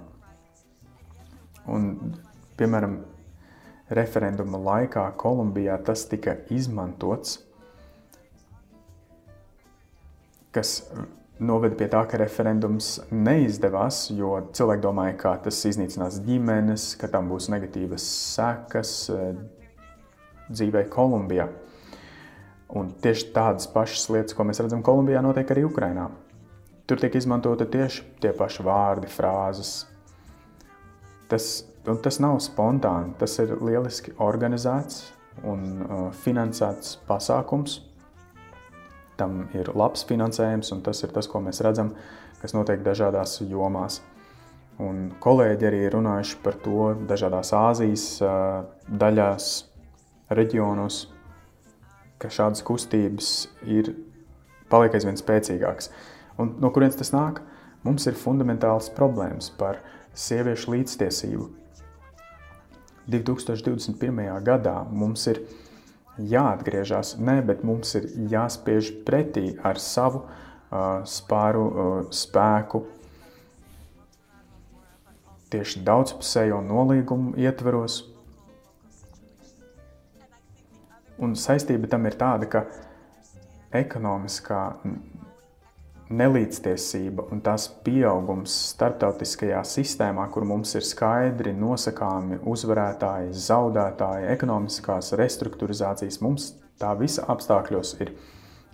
Un, 1.73 1.89
piemēram, 2.59 2.99
referenduma 3.93 4.59
laikā 4.59 5.07
Kolumbijā 5.21 5.77
tas 5.87 6.05
tika 6.11 6.37
izmantots, 6.51 7.39
kas 10.53 10.81
noveda 11.43 11.77
pie 11.79 11.89
tā, 11.93 12.03
ka 12.09 12.21
referendums 12.21 12.95
neizdevās, 13.13 14.05
jo 14.15 14.35
cilvēki 14.55 14.85
domāja, 14.85 15.17
ka 15.21 15.35
tas 15.47 15.59
iznīcinās 15.69 16.21
ģimenes, 16.27 16.93
ka 17.01 17.11
tam 17.13 17.31
būs 17.33 17.51
negatīvas 17.53 18.07
sekas 18.37 18.95
dzīvē 20.53 20.87
Kolumbijā. 20.93 21.49
Un 22.79 22.93
tieši 23.05 23.31
tādas 23.35 23.69
pašas 23.69 24.09
lietas, 24.13 24.37
ko 24.37 24.47
mēs 24.49 24.63
redzam 24.65 24.85
Kolumbijā, 24.85 25.21
notiek 25.25 25.51
arī 25.53 25.67
Ukrajinā. 25.69 26.09
Tur 26.89 27.01
tiek 27.01 27.15
izmantota 27.19 27.67
tieši 27.69 28.05
tie 28.23 28.33
paši 28.37 28.65
vārdi, 28.65 29.11
frāzes. 29.13 29.75
Tas, 31.29 31.65
tas 31.85 32.19
nav 32.21 32.41
spontāni, 32.45 33.15
tas 33.21 33.37
ir 33.45 33.55
lieliski 33.61 34.17
organizēts 34.21 35.05
un 35.49 35.65
uh, 35.85 36.05
finansēts 36.25 36.97
pasākums 37.09 37.81
tam 39.23 39.45
ir 39.57 39.71
labs 39.79 40.05
finansējums, 40.09 40.73
un 40.75 40.83
tas 40.85 41.03
ir 41.05 41.13
tas, 41.15 41.29
ko 41.31 41.43
mēs 41.45 41.63
redzam, 41.65 41.93
kas 42.43 42.57
notiek 42.57 42.83
dažādās 42.85 43.39
jomās. 43.47 44.01
Un 44.83 45.11
kolēģi 45.23 45.69
arī 45.69 45.83
runājuši 45.93 46.39
par 46.43 46.57
to 46.65 46.93
dažādās 47.09 47.53
Āzijas 47.55 48.07
daļās, 48.89 49.51
reģionos, 50.33 51.03
ka 52.23 52.31
šādas 52.31 52.63
kustības 52.67 53.33
ir 53.67 53.93
paliek 54.73 54.95
aizvien 54.97 55.19
spēcīgākas. 55.19 55.91
Un 56.41 56.55
no 56.63 56.71
kurienes 56.73 56.99
tas 57.01 57.13
nāk? 57.15 57.43
Mums 57.83 58.07
ir 58.07 58.15
fundamentāls 58.15 58.93
problēmas 58.95 59.51
par 59.59 59.81
sieviešu 60.15 60.77
līdztiesību. 60.77 61.49
2021. 63.11 64.23
gadā 64.47 64.77
mums 64.87 65.27
ir 65.27 65.43
jāatgriežas. 66.19 67.17
Nē, 67.19 67.41
bet 67.47 67.65
mums 67.67 67.97
ir 67.99 68.07
jāspiež 68.31 68.93
pretī 69.07 69.57
ar 69.65 69.81
savu 69.83 70.23
uh, 70.23 71.03
spāru 71.09 71.65
uh, 71.67 71.93
spēku. 72.15 72.85
Tieši 75.53 75.83
daudzpusējo 75.85 76.63
nolīgumu 76.65 77.35
ietveros. 77.43 78.05
Un 81.23 81.37
saistība 81.39 81.87
tam 81.91 82.07
ir 82.09 82.17
tāda, 82.19 82.49
ka 82.51 82.65
ekonomiskā 83.79 84.63
nelīdztiesība 86.13 87.25
un 87.33 87.41
tās 87.45 87.69
pieaugums 87.87 88.53
starptautiskajā 88.73 89.63
sistēmā, 89.65 90.27
kur 90.35 90.45
mums 90.49 90.75
ir 90.77 90.85
skaidri 90.85 91.55
nosakāmi 91.57 92.43
uzvarētāji, 92.53 93.33
zaudētāji, 93.47 94.29
ekonomiskās 94.35 95.15
restruktūrizācijas, 95.19 96.21
mums 96.25 96.51
tā 96.83 96.93
visa 97.01 97.25
apstākļos 97.33 97.95
ir 98.03 98.13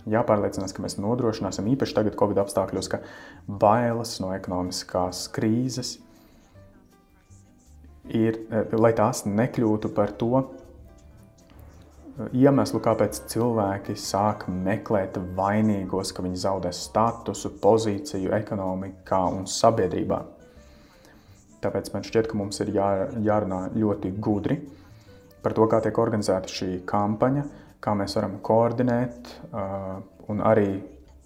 jāpārliecinās, 0.09 0.73
ka 0.73 0.83
mēs 0.83 0.97
nodrošināsim 0.99 1.69
īpaši 1.75 1.95
tagad, 1.95 2.17
Covid 2.19 2.41
apstākļos, 2.43 2.91
ka 2.91 3.01
bailes 3.47 4.17
no 4.23 4.33
ekonomiskās 4.35 5.27
krīzes 5.35 5.97
ir, 8.09 8.41
lai 8.73 8.91
tās 8.97 9.25
nekļūtu 9.29 9.93
par 9.95 10.15
to, 10.17 10.47
iemeslu, 12.35 12.81
kāpēc 12.83 13.21
cilvēki 13.31 13.95
sāk 13.99 14.45
meklēt 14.51 15.17
vainīgos, 15.37 16.11
ka 16.15 16.23
viņi 16.25 16.41
zaudē 16.41 16.71
statusu, 16.75 17.53
pozīciju 17.61 18.33
ekonomikā 18.35 19.21
un 19.37 19.47
sabiedrībā. 19.49 20.19
Tāpēc 21.63 21.89
man 21.93 22.05
šķiet, 22.07 22.29
ka 22.29 22.39
mums 22.39 22.59
ir 22.63 22.73
jā, 22.75 22.89
jārunā 23.23 23.65
ļoti 23.75 24.13
gudri 24.19 24.59
par 25.43 25.55
to, 25.55 25.67
kā 25.71 25.79
tiek 25.83 25.97
organizēta 25.99 26.51
šī 26.51 26.69
kampaņa, 26.87 27.43
kā 27.83 27.95
mēs 27.95 28.15
varam 28.19 28.37
koordinēt 28.43 29.33
uh, 29.51 29.99
un 30.31 30.43
arī 30.43 30.81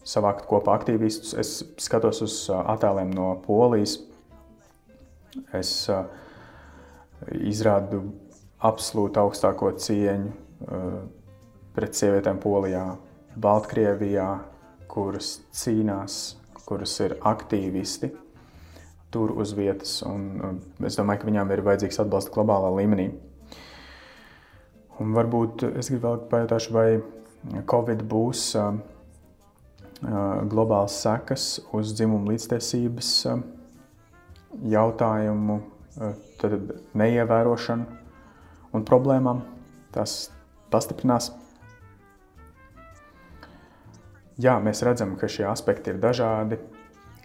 savākt 0.06 0.46
kopā 0.50 0.76
aktīvistus. 0.78 1.34
Es 1.38 1.56
skatos 1.82 2.22
uz 2.26 2.38
uh, 2.52 2.62
attēliem 2.76 3.14
no 3.14 3.32
Polijas. 3.46 3.98
Es 5.54 5.74
uh, 5.90 6.06
izrādu 7.34 8.04
absolūti 8.64 9.22
augstāko 9.22 9.74
cieņu 9.82 10.43
pret 11.74 11.98
sievietēm 11.98 12.40
Polijā, 12.44 12.86
Baltkrievijā, 13.44 14.28
kuras 14.92 15.40
cīnās, 15.56 16.36
kuras 16.68 16.94
ir 17.04 17.18
aktīvisti 17.26 18.12
tur 19.14 19.34
uz 19.38 19.54
vietas. 19.58 20.02
Un 20.10 20.24
eh, 20.38 20.88
es 20.90 20.98
domāju, 20.98 21.22
ka 21.22 21.30
viņām 21.30 21.54
ir 21.54 21.64
vajadzīgs 21.66 22.02
atbalsts 22.04 22.34
globālā 22.34 22.72
līmenī. 22.80 23.12
Un 25.02 25.14
varbūt 25.14 25.66
es 25.74 25.90
gribu 25.90 26.08
vēl 26.08 26.26
pajautāt, 26.32 26.70
vai 26.74 26.90
Covid 27.70 28.04
būs 28.08 28.44
uh, 28.56 28.76
globāls 30.52 31.00
sekas 31.02 31.48
uz 31.74 31.96
dzimumu 31.98 32.30
līdztiesības 32.30 33.10
jautājumu, 34.70 35.58
neievērošanu 37.02 37.86
un 38.78 38.86
problēmām. 38.88 39.42
Tas 39.98 40.30
pastiprinās. 40.74 41.32
Jā, 44.42 44.58
mēs 44.66 44.82
redzam, 44.82 45.14
ka 45.20 45.30
šie 45.30 45.46
aspekti 45.46 45.94
ir 45.94 46.00
dažādi. 46.02 46.58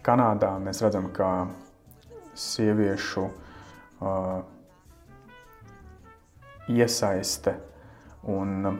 Kanādā 0.05 0.51
mēs 0.61 0.83
redzam, 0.85 1.09
ka 1.13 1.49
sieviešu 2.37 3.25
uh, 3.25 4.43
iesaiste 6.69 7.55
un 8.29 8.77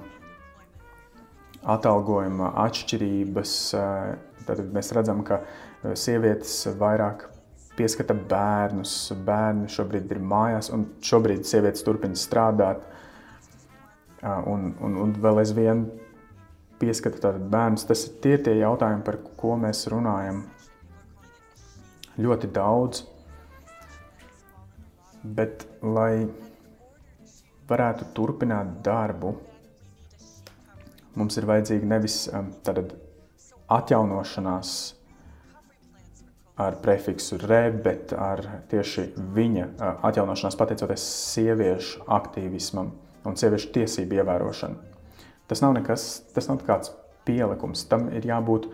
atalgojuma 1.66 2.54
atšķirības. 2.68 3.56
Uh, 3.74 4.14
tad 4.46 4.62
mēs 4.78 4.94
redzam, 4.96 5.26
ka 5.26 5.42
sievietes 5.98 6.62
vairāk 6.80 7.26
pieskata 7.80 8.14
bērnus. 8.14 8.94
Bērni 9.26 9.70
šobrīd 9.72 10.12
ir 10.14 10.22
mājās, 10.22 10.70
un 10.76 10.86
šobrīd 11.06 11.50
sievietes 11.50 11.86
turpina 11.86 12.18
strādāt. 12.20 12.84
Un, 14.20 14.74
un, 14.84 14.96
un 15.00 15.14
vēl 15.16 15.40
aizvien 15.40 15.86
pieskata 16.80 17.32
bērnus. 17.40 17.86
Tas 17.88 18.06
ir 18.08 18.18
tie, 18.24 18.36
tie 18.44 18.58
jautājumi, 18.60 19.06
par 19.06 19.20
ko 19.40 19.56
mēs 19.60 19.86
runājam 19.92 20.44
ļoti 22.20 22.52
daudz. 22.56 23.06
Bet, 25.24 25.66
lai 25.84 26.28
varētu 27.70 28.08
turpināt 28.16 28.80
darbu, 28.84 29.34
mums 31.20 31.36
ir 31.38 31.48
vajadzīga 31.50 31.90
nevis 31.92 32.22
tāda 32.66 32.86
atjaunošanās 33.70 34.78
ar 36.60 36.76
prefiksu 36.84 37.38
re, 37.44 37.68
bet 37.72 38.12
ar 38.16 38.42
tieši 38.72 39.06
viņa 39.36 39.68
atjaunošanās 40.08 40.58
pateicoties 40.60 41.06
sieviešu 41.36 42.08
aktīvismam 42.20 42.92
un 43.28 43.38
sieviešu 43.40 43.72
tiesību 43.76 44.20
ievērošanu. 44.20 44.80
Tas 45.50 45.64
nav 45.64 45.76
nekas, 45.78 46.08
tas 46.36 46.50
nav 46.50 46.62
kāds 46.68 46.94
pielikums, 47.28 47.86
tam 47.90 48.08
ir 48.14 48.28
jābūt 48.30 48.70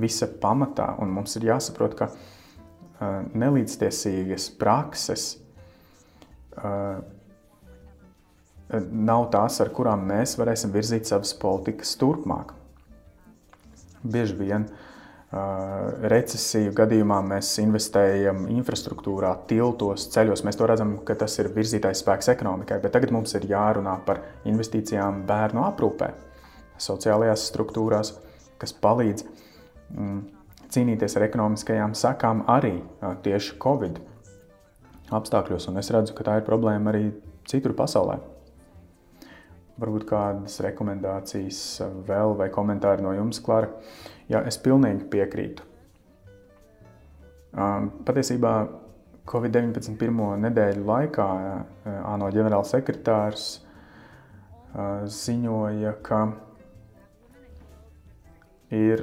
visa 0.00 0.28
pamatā, 0.40 0.92
un 1.02 1.10
mums 1.14 1.34
ir 1.38 1.48
jāsaprot, 1.50 1.96
ka 1.98 2.10
uh, 2.10 3.22
nelīdztiesīgas 3.34 4.50
prakses 4.60 5.32
uh, 6.60 7.00
nav 8.90 9.26
tās, 9.34 9.58
ar 9.62 9.72
kurām 9.74 10.06
mēs 10.06 10.36
varēsim 10.38 10.70
virzīt 10.74 11.10
savas 11.10 11.34
politikas 11.34 11.96
turpmāk. 11.98 12.54
Bieži 14.06 14.38
vien 14.38 14.68
uh, 14.68 14.86
recesiju 15.30 16.72
gadījumā 16.74 17.20
mēs 17.22 17.52
investējam 17.62 18.48
infrastruktūrā, 18.50 19.30
tiltos, 19.50 20.08
ceļos. 20.10 20.42
Mēs 20.46 20.58
to 20.58 20.66
redzam, 20.66 20.96
ka 21.06 21.14
tas 21.14 21.38
ir 21.38 21.52
virzītājs 21.54 22.02
spēks 22.02 22.32
ekonomikai, 22.32 22.80
bet 22.82 22.96
tagad 22.96 23.14
mums 23.14 23.36
ir 23.38 23.46
jārunā 23.50 23.94
par 24.06 24.24
investīcijām 24.50 25.22
bērnu 25.28 25.62
aprūpē, 25.68 26.10
sociālajās 26.82 27.46
struktūrās, 27.52 28.16
kas 28.58 28.74
palīdz 28.74 29.24
mm, 29.94 30.20
cīnīties 30.74 31.16
ar 31.18 31.28
ekonomiskajām 31.28 31.94
sakām 31.94 32.42
arī 32.50 32.80
tieši 33.22 33.58
Covid 33.62 34.02
apstākļos. 35.14 35.70
Un 35.70 35.78
es 35.78 35.94
redzu, 35.94 36.14
ka 36.18 36.26
tā 36.26 36.40
ir 36.40 36.46
problēma 36.46 36.90
arī 36.90 37.10
citur 37.50 37.74
pasaulē. 37.78 38.18
Varbūt 39.80 40.04
kādas 40.10 40.58
rekomendācijas 40.60 41.60
vēl 42.04 42.34
vai 42.36 42.50
komentāri 42.52 43.06
no 43.06 43.14
jums, 43.16 43.38
Klara. 43.40 43.70
Jā, 44.30 44.44
es 44.46 44.60
pilnīgi 44.62 45.08
piekrītu. 45.10 45.64
Patiesībā 48.06 48.52
Covid-19 49.30 49.96
pirmo 49.98 50.28
nedēļu 50.38 50.84
laikā 50.86 51.26
ANO 52.12 52.28
ģenerālsekretārs 52.34 53.48
ziņoja, 55.20 55.96
ka 56.06 56.20
ir, 58.70 59.02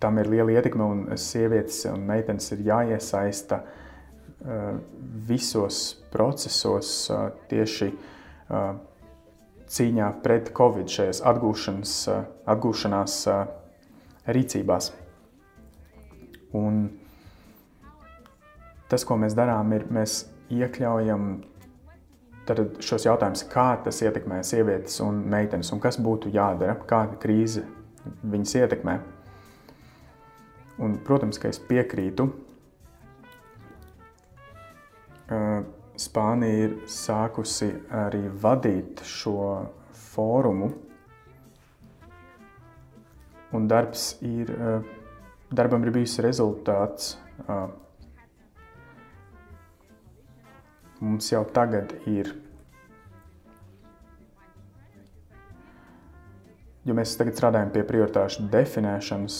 tam 0.00 0.22
ir 0.22 0.30
liela 0.32 0.56
ietekme 0.56 0.88
un 0.88 1.04
sievietes 1.20 1.82
un 1.92 2.08
meitenes 2.08 2.48
ir 2.56 2.64
jāiesaista 2.70 3.60
visos 5.28 5.82
procesos 6.12 6.94
tieši 7.50 7.90
cīņā 9.76 10.10
pret 10.24 10.50
Covid 10.56 10.88
šajās 10.96 11.22
atgūšanas, 11.28 11.94
atgūšanās 12.48 13.20
rīcībās. 14.26 14.92
Un 16.56 16.86
tas, 18.90 19.04
ko 19.04 19.18
mēs 19.20 19.36
darām, 19.36 19.72
ir 19.76 19.86
mēs 19.92 20.24
iekļaujam 20.54 21.28
šos 22.46 23.06
jautājumus, 23.08 23.42
kā 23.50 23.68
tas 23.82 23.98
ietekmē 24.04 24.38
sievietes 24.46 25.00
un 25.02 25.18
meitenes, 25.30 25.72
un 25.74 25.82
kas 25.82 25.98
būtu 25.98 26.30
jādara, 26.34 26.76
kāda 26.86 27.18
krīze 27.22 27.64
viņas 28.22 28.54
ietekmē. 28.62 28.98
Un, 30.78 30.98
protams, 31.02 31.40
ka 31.40 31.50
es 31.50 31.58
piekrītu. 31.58 32.28
Spānija 35.96 36.66
ir 36.68 36.74
sākusi 36.92 37.72
arī 38.04 38.26
vadīt 38.42 39.00
šo 39.08 39.48
fórumu, 40.12 40.70
un 43.56 43.66
darbs 43.70 44.12
ir, 44.26 44.52
darbam 45.50 45.84
ir 45.86 45.94
bijis 45.96 46.18
rezultāts 46.24 47.14
mums 51.00 51.30
jau 51.32 51.44
tagad 51.52 51.92
ir. 52.08 52.32
Jo 56.86 56.94
mēs 56.94 57.16
tagad 57.18 57.36
strādājam 57.36 57.72
pie 57.74 57.82
prioritāšu 57.86 58.46
definēšanas 58.52 59.38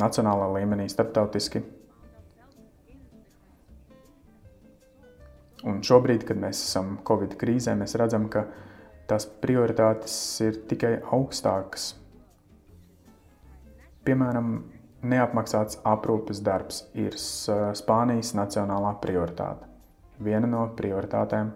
nacionālā 0.00 0.50
līmenī, 0.58 0.86
starptautiski. 0.92 1.62
Un 5.64 5.80
šobrīd, 5.80 6.26
kad 6.28 6.36
mēs 6.36 6.60
esam 6.66 6.98
Covid 7.08 7.38
krīzē, 7.40 7.72
mēs 7.80 7.96
redzam, 7.96 8.28
ka 8.28 8.44
tās 9.08 9.24
prioritātes 9.40 10.16
ir 10.44 10.60
tikai 10.68 10.98
augstākas. 11.16 11.94
Piemēram, 14.04 14.56
neapmaksāts 15.04 15.78
aprūpes 15.88 16.42
darbs 16.44 16.82
ir 16.92 17.16
Spānijas 17.16 18.34
nacionālā 18.36 18.96
prioritāte 19.00 19.74
viena 20.22 20.48
no 20.48 20.64
prioritātēm. 20.78 21.52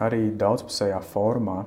Arī 0.00 0.30
daudzpusējā 0.40 0.98
formā 1.10 1.58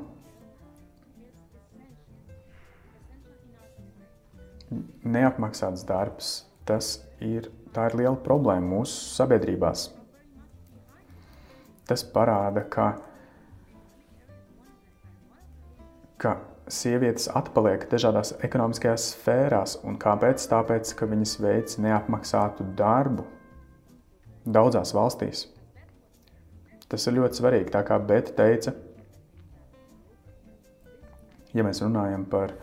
neapmaksāts 5.05 5.83
darbs, 5.85 6.31
tas 6.65 6.95
ir, 7.21 7.51
ir 7.75 7.97
liela 7.99 8.17
problēma 8.25 8.79
mūsu 8.79 9.13
sabiedrībās. 9.13 9.91
Tas 11.85 12.01
parāda, 12.15 12.63
ka, 12.73 12.87
ka 16.23 16.37
sievietes 16.71 17.27
atpaliek 17.35 17.83
dažādās 17.91 18.33
ekonomiskajās 18.45 19.09
sfērās. 19.13 19.77
Un 19.83 19.97
kāpēc? 19.99 20.43
Tāpēc, 20.49 20.93
ka 20.97 21.07
viņas 21.09 21.37
veic 21.43 21.75
neapmaksātu 21.83 22.67
darbu 22.77 23.25
daudzās 24.43 24.93
valstīs. 24.95 25.47
Tas 26.91 27.07
ir 27.07 27.17
ļoti 27.17 27.39
svarīgi. 27.39 27.71
Tā 27.73 27.81
kā 27.87 27.97
Bēta 27.99 28.35
teica, 28.37 28.75
ja 31.53 31.65
mēs 31.65 31.81
runājam 31.83 32.25
par, 32.29 32.53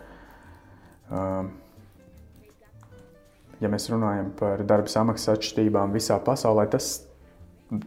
uh, 1.11 1.43
ja 3.61 3.71
mēs 3.71 3.89
runājam 3.91 4.31
par 4.39 4.63
darba 4.67 4.91
samaksas 4.91 5.35
atšķirībām 5.35 5.93
visā 5.95 6.19
pasaulē, 6.23 6.67
tas, 6.71 6.93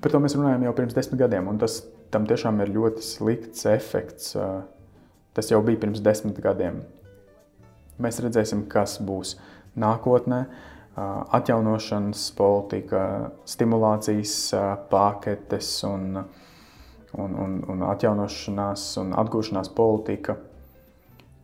par 0.03 0.15
to 0.15 0.21
mēs 0.23 0.37
runājam 0.39 0.69
jau 0.69 0.77
pirms 0.77 0.97
desmit 0.97 1.23
gadiem, 1.25 1.49
un 1.51 1.61
tas 1.63 1.83
tam 2.15 2.29
tiešām 2.29 2.61
ir 2.63 2.75
ļoti 2.77 3.03
slikts 3.05 3.67
efekts. 3.71 4.35
Uh, 4.37 4.63
Tas 5.35 5.51
jau 5.51 5.61
bija 5.67 5.81
pirms 5.83 6.03
desmit 6.05 6.39
gadiem. 6.43 6.79
Mēs 7.99 8.21
redzēsim, 8.23 8.65
kas 8.71 9.01
būs 9.03 9.35
nākotnē. 9.79 10.45
Atjaunošanas 11.35 12.29
politika, 12.39 13.33
stimulācijas 13.51 14.35
paketes 14.91 15.71
un, 15.89 16.21
un, 17.19 17.35
un, 17.45 17.57
un 17.75 17.83
atjaunošanās 17.91 18.87
un 19.03 19.11
atgūšanās 19.19 19.73
politika, 19.75 20.37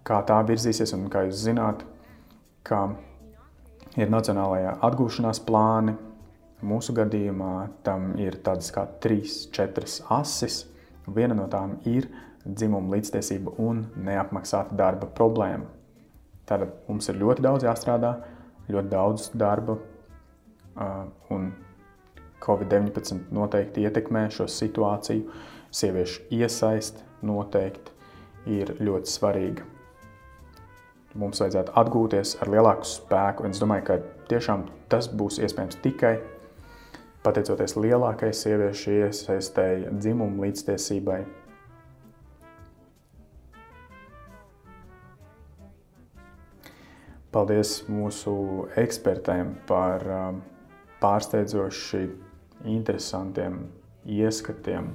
kā 0.06 0.20
tā 0.26 0.38
virzīsies. 0.46 0.94
Un 0.94 1.08
kā 1.10 1.24
jūs 1.26 1.42
zināt, 1.48 1.82
ka 2.62 2.84
ir 3.98 4.10
nacionālajā 4.12 4.78
atgūšanās 4.86 5.42
plāni. 5.46 5.96
Mūsu 6.60 6.92
gadījumā 6.94 7.54
tam 7.86 8.12
ir 8.20 8.36
tādas 8.44 8.68
kā 8.74 8.84
trīs, 9.02 9.46
četras 9.54 10.02
asis. 10.12 10.66
Viena 11.10 11.34
no 11.34 11.46
tām 11.50 11.78
ir 11.88 12.06
dzimuma 12.44 12.96
līdztiesība 12.96 13.54
un 13.60 13.84
neapmaksāta 14.00 14.76
darba 14.76 15.08
problēma. 15.16 15.68
Tātad 16.48 16.72
mums 16.88 17.08
ir 17.10 17.20
ļoti 17.20 17.44
daudz 17.44 17.66
jāstrādā, 17.66 18.14
ļoti 18.70 18.90
daudz 18.90 19.30
darba, 19.38 19.76
un 21.30 21.50
Covid-19 22.40 23.28
noteikti 23.34 23.84
ietekmē 23.84 24.28
šo 24.32 24.48
situāciju. 24.48 25.28
Sieviešu 25.70 26.24
iesaist 26.34 27.04
noteikti 27.22 27.92
ir 28.50 28.72
ļoti 28.80 29.12
svarīga. 29.12 29.66
Mums 31.20 31.42
vajadzētu 31.42 31.74
atgūties 31.78 32.36
ar 32.42 32.50
lielāku 32.50 32.86
spēku, 32.86 33.44
un 33.44 33.54
es 33.54 33.60
domāju, 33.62 33.86
ka 33.86 33.98
tiešām 34.30 34.64
tas 34.90 35.10
būs 35.10 35.40
iespējams 35.42 35.78
tikai 35.84 36.16
pateicoties 37.24 37.76
lielākai 37.76 38.30
sieviešu 38.34 38.94
iesaistēji 38.96 39.90
dzimumu 39.98 40.46
līdztiesībai 40.46 41.20
Paldies 47.30 47.84
mūsu 47.86 48.32
ekspertiem 48.80 49.52
par 49.68 50.02
um, 50.10 50.40
pārsteidzoši 50.98 52.00
interesantiem 52.66 53.60
ieskatiem. 54.10 54.88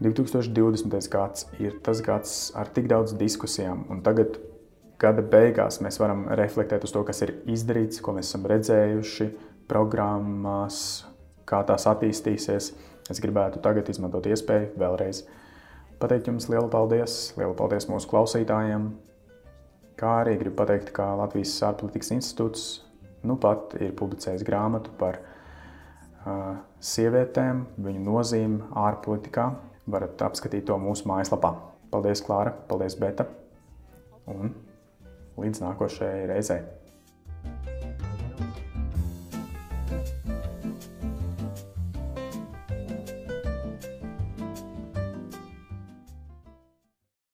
2020. 0.00 1.08
gads 1.10 1.48
ir 1.58 1.78
tas 1.82 2.02
gads 2.04 2.36
ar 2.54 2.68
tik 2.68 2.86
daudz 2.92 3.16
diskusijām, 3.16 3.86
un 3.90 4.02
tagad 4.04 4.36
gada 5.00 5.24
beigās 5.24 5.80
mēs 5.84 5.98
varam 6.00 6.26
reflektēt 6.38 6.84
uz 6.84 6.92
to, 6.92 7.02
kas 7.08 7.24
ir 7.24 7.34
izdarīts, 7.48 8.02
ko 8.04 8.14
mēs 8.16 8.30
esam 8.30 8.44
redzējuši 8.48 9.30
programmās, 9.66 10.78
kā 11.48 11.62
tās 11.66 11.88
attīstīsies. 11.90 12.70
Es 13.10 13.22
gribētu 13.22 13.58
tagad 13.64 13.88
izmantot 13.90 14.28
iespēju 14.30 14.76
vēlreiz 14.78 15.24
pateikt 16.00 16.28
jums 16.28 16.48
lielu 16.52 16.68
paldies, 16.68 17.32
lielu 17.38 17.54
paldies 17.56 17.88
mūsu 17.88 18.08
klausītājiem, 18.10 18.90
Kā 19.96 20.18
arī 20.20 20.34
gribu 20.36 20.58
pateikt, 20.58 20.90
ka 20.96 21.14
Latvijas 21.16 21.54
ārpolitikas 21.64 22.12
institūts 22.18 22.64
nu 23.26 23.38
pat 23.40 23.72
ir 23.80 23.94
publicējis 23.96 24.44
grāmatu 24.44 24.92
par 25.00 25.18
uh, 25.22 26.58
sievietēm, 26.84 27.64
viņu 27.80 28.04
nozīmi 28.04 28.60
ārpolitikā. 28.76 29.48
Varat 29.88 30.22
apskatīt 30.26 30.66
to 30.68 30.76
mūsu 30.82 31.06
mājaslapā. 31.08 31.54
Paldies, 31.92 32.20
Klāra! 32.26 32.52
Paldies, 32.68 32.98
Beta! 32.98 33.28
Un 34.28 34.50
līdz 35.38 35.62
nākošajai 35.62 36.26
reizei! 36.32 36.64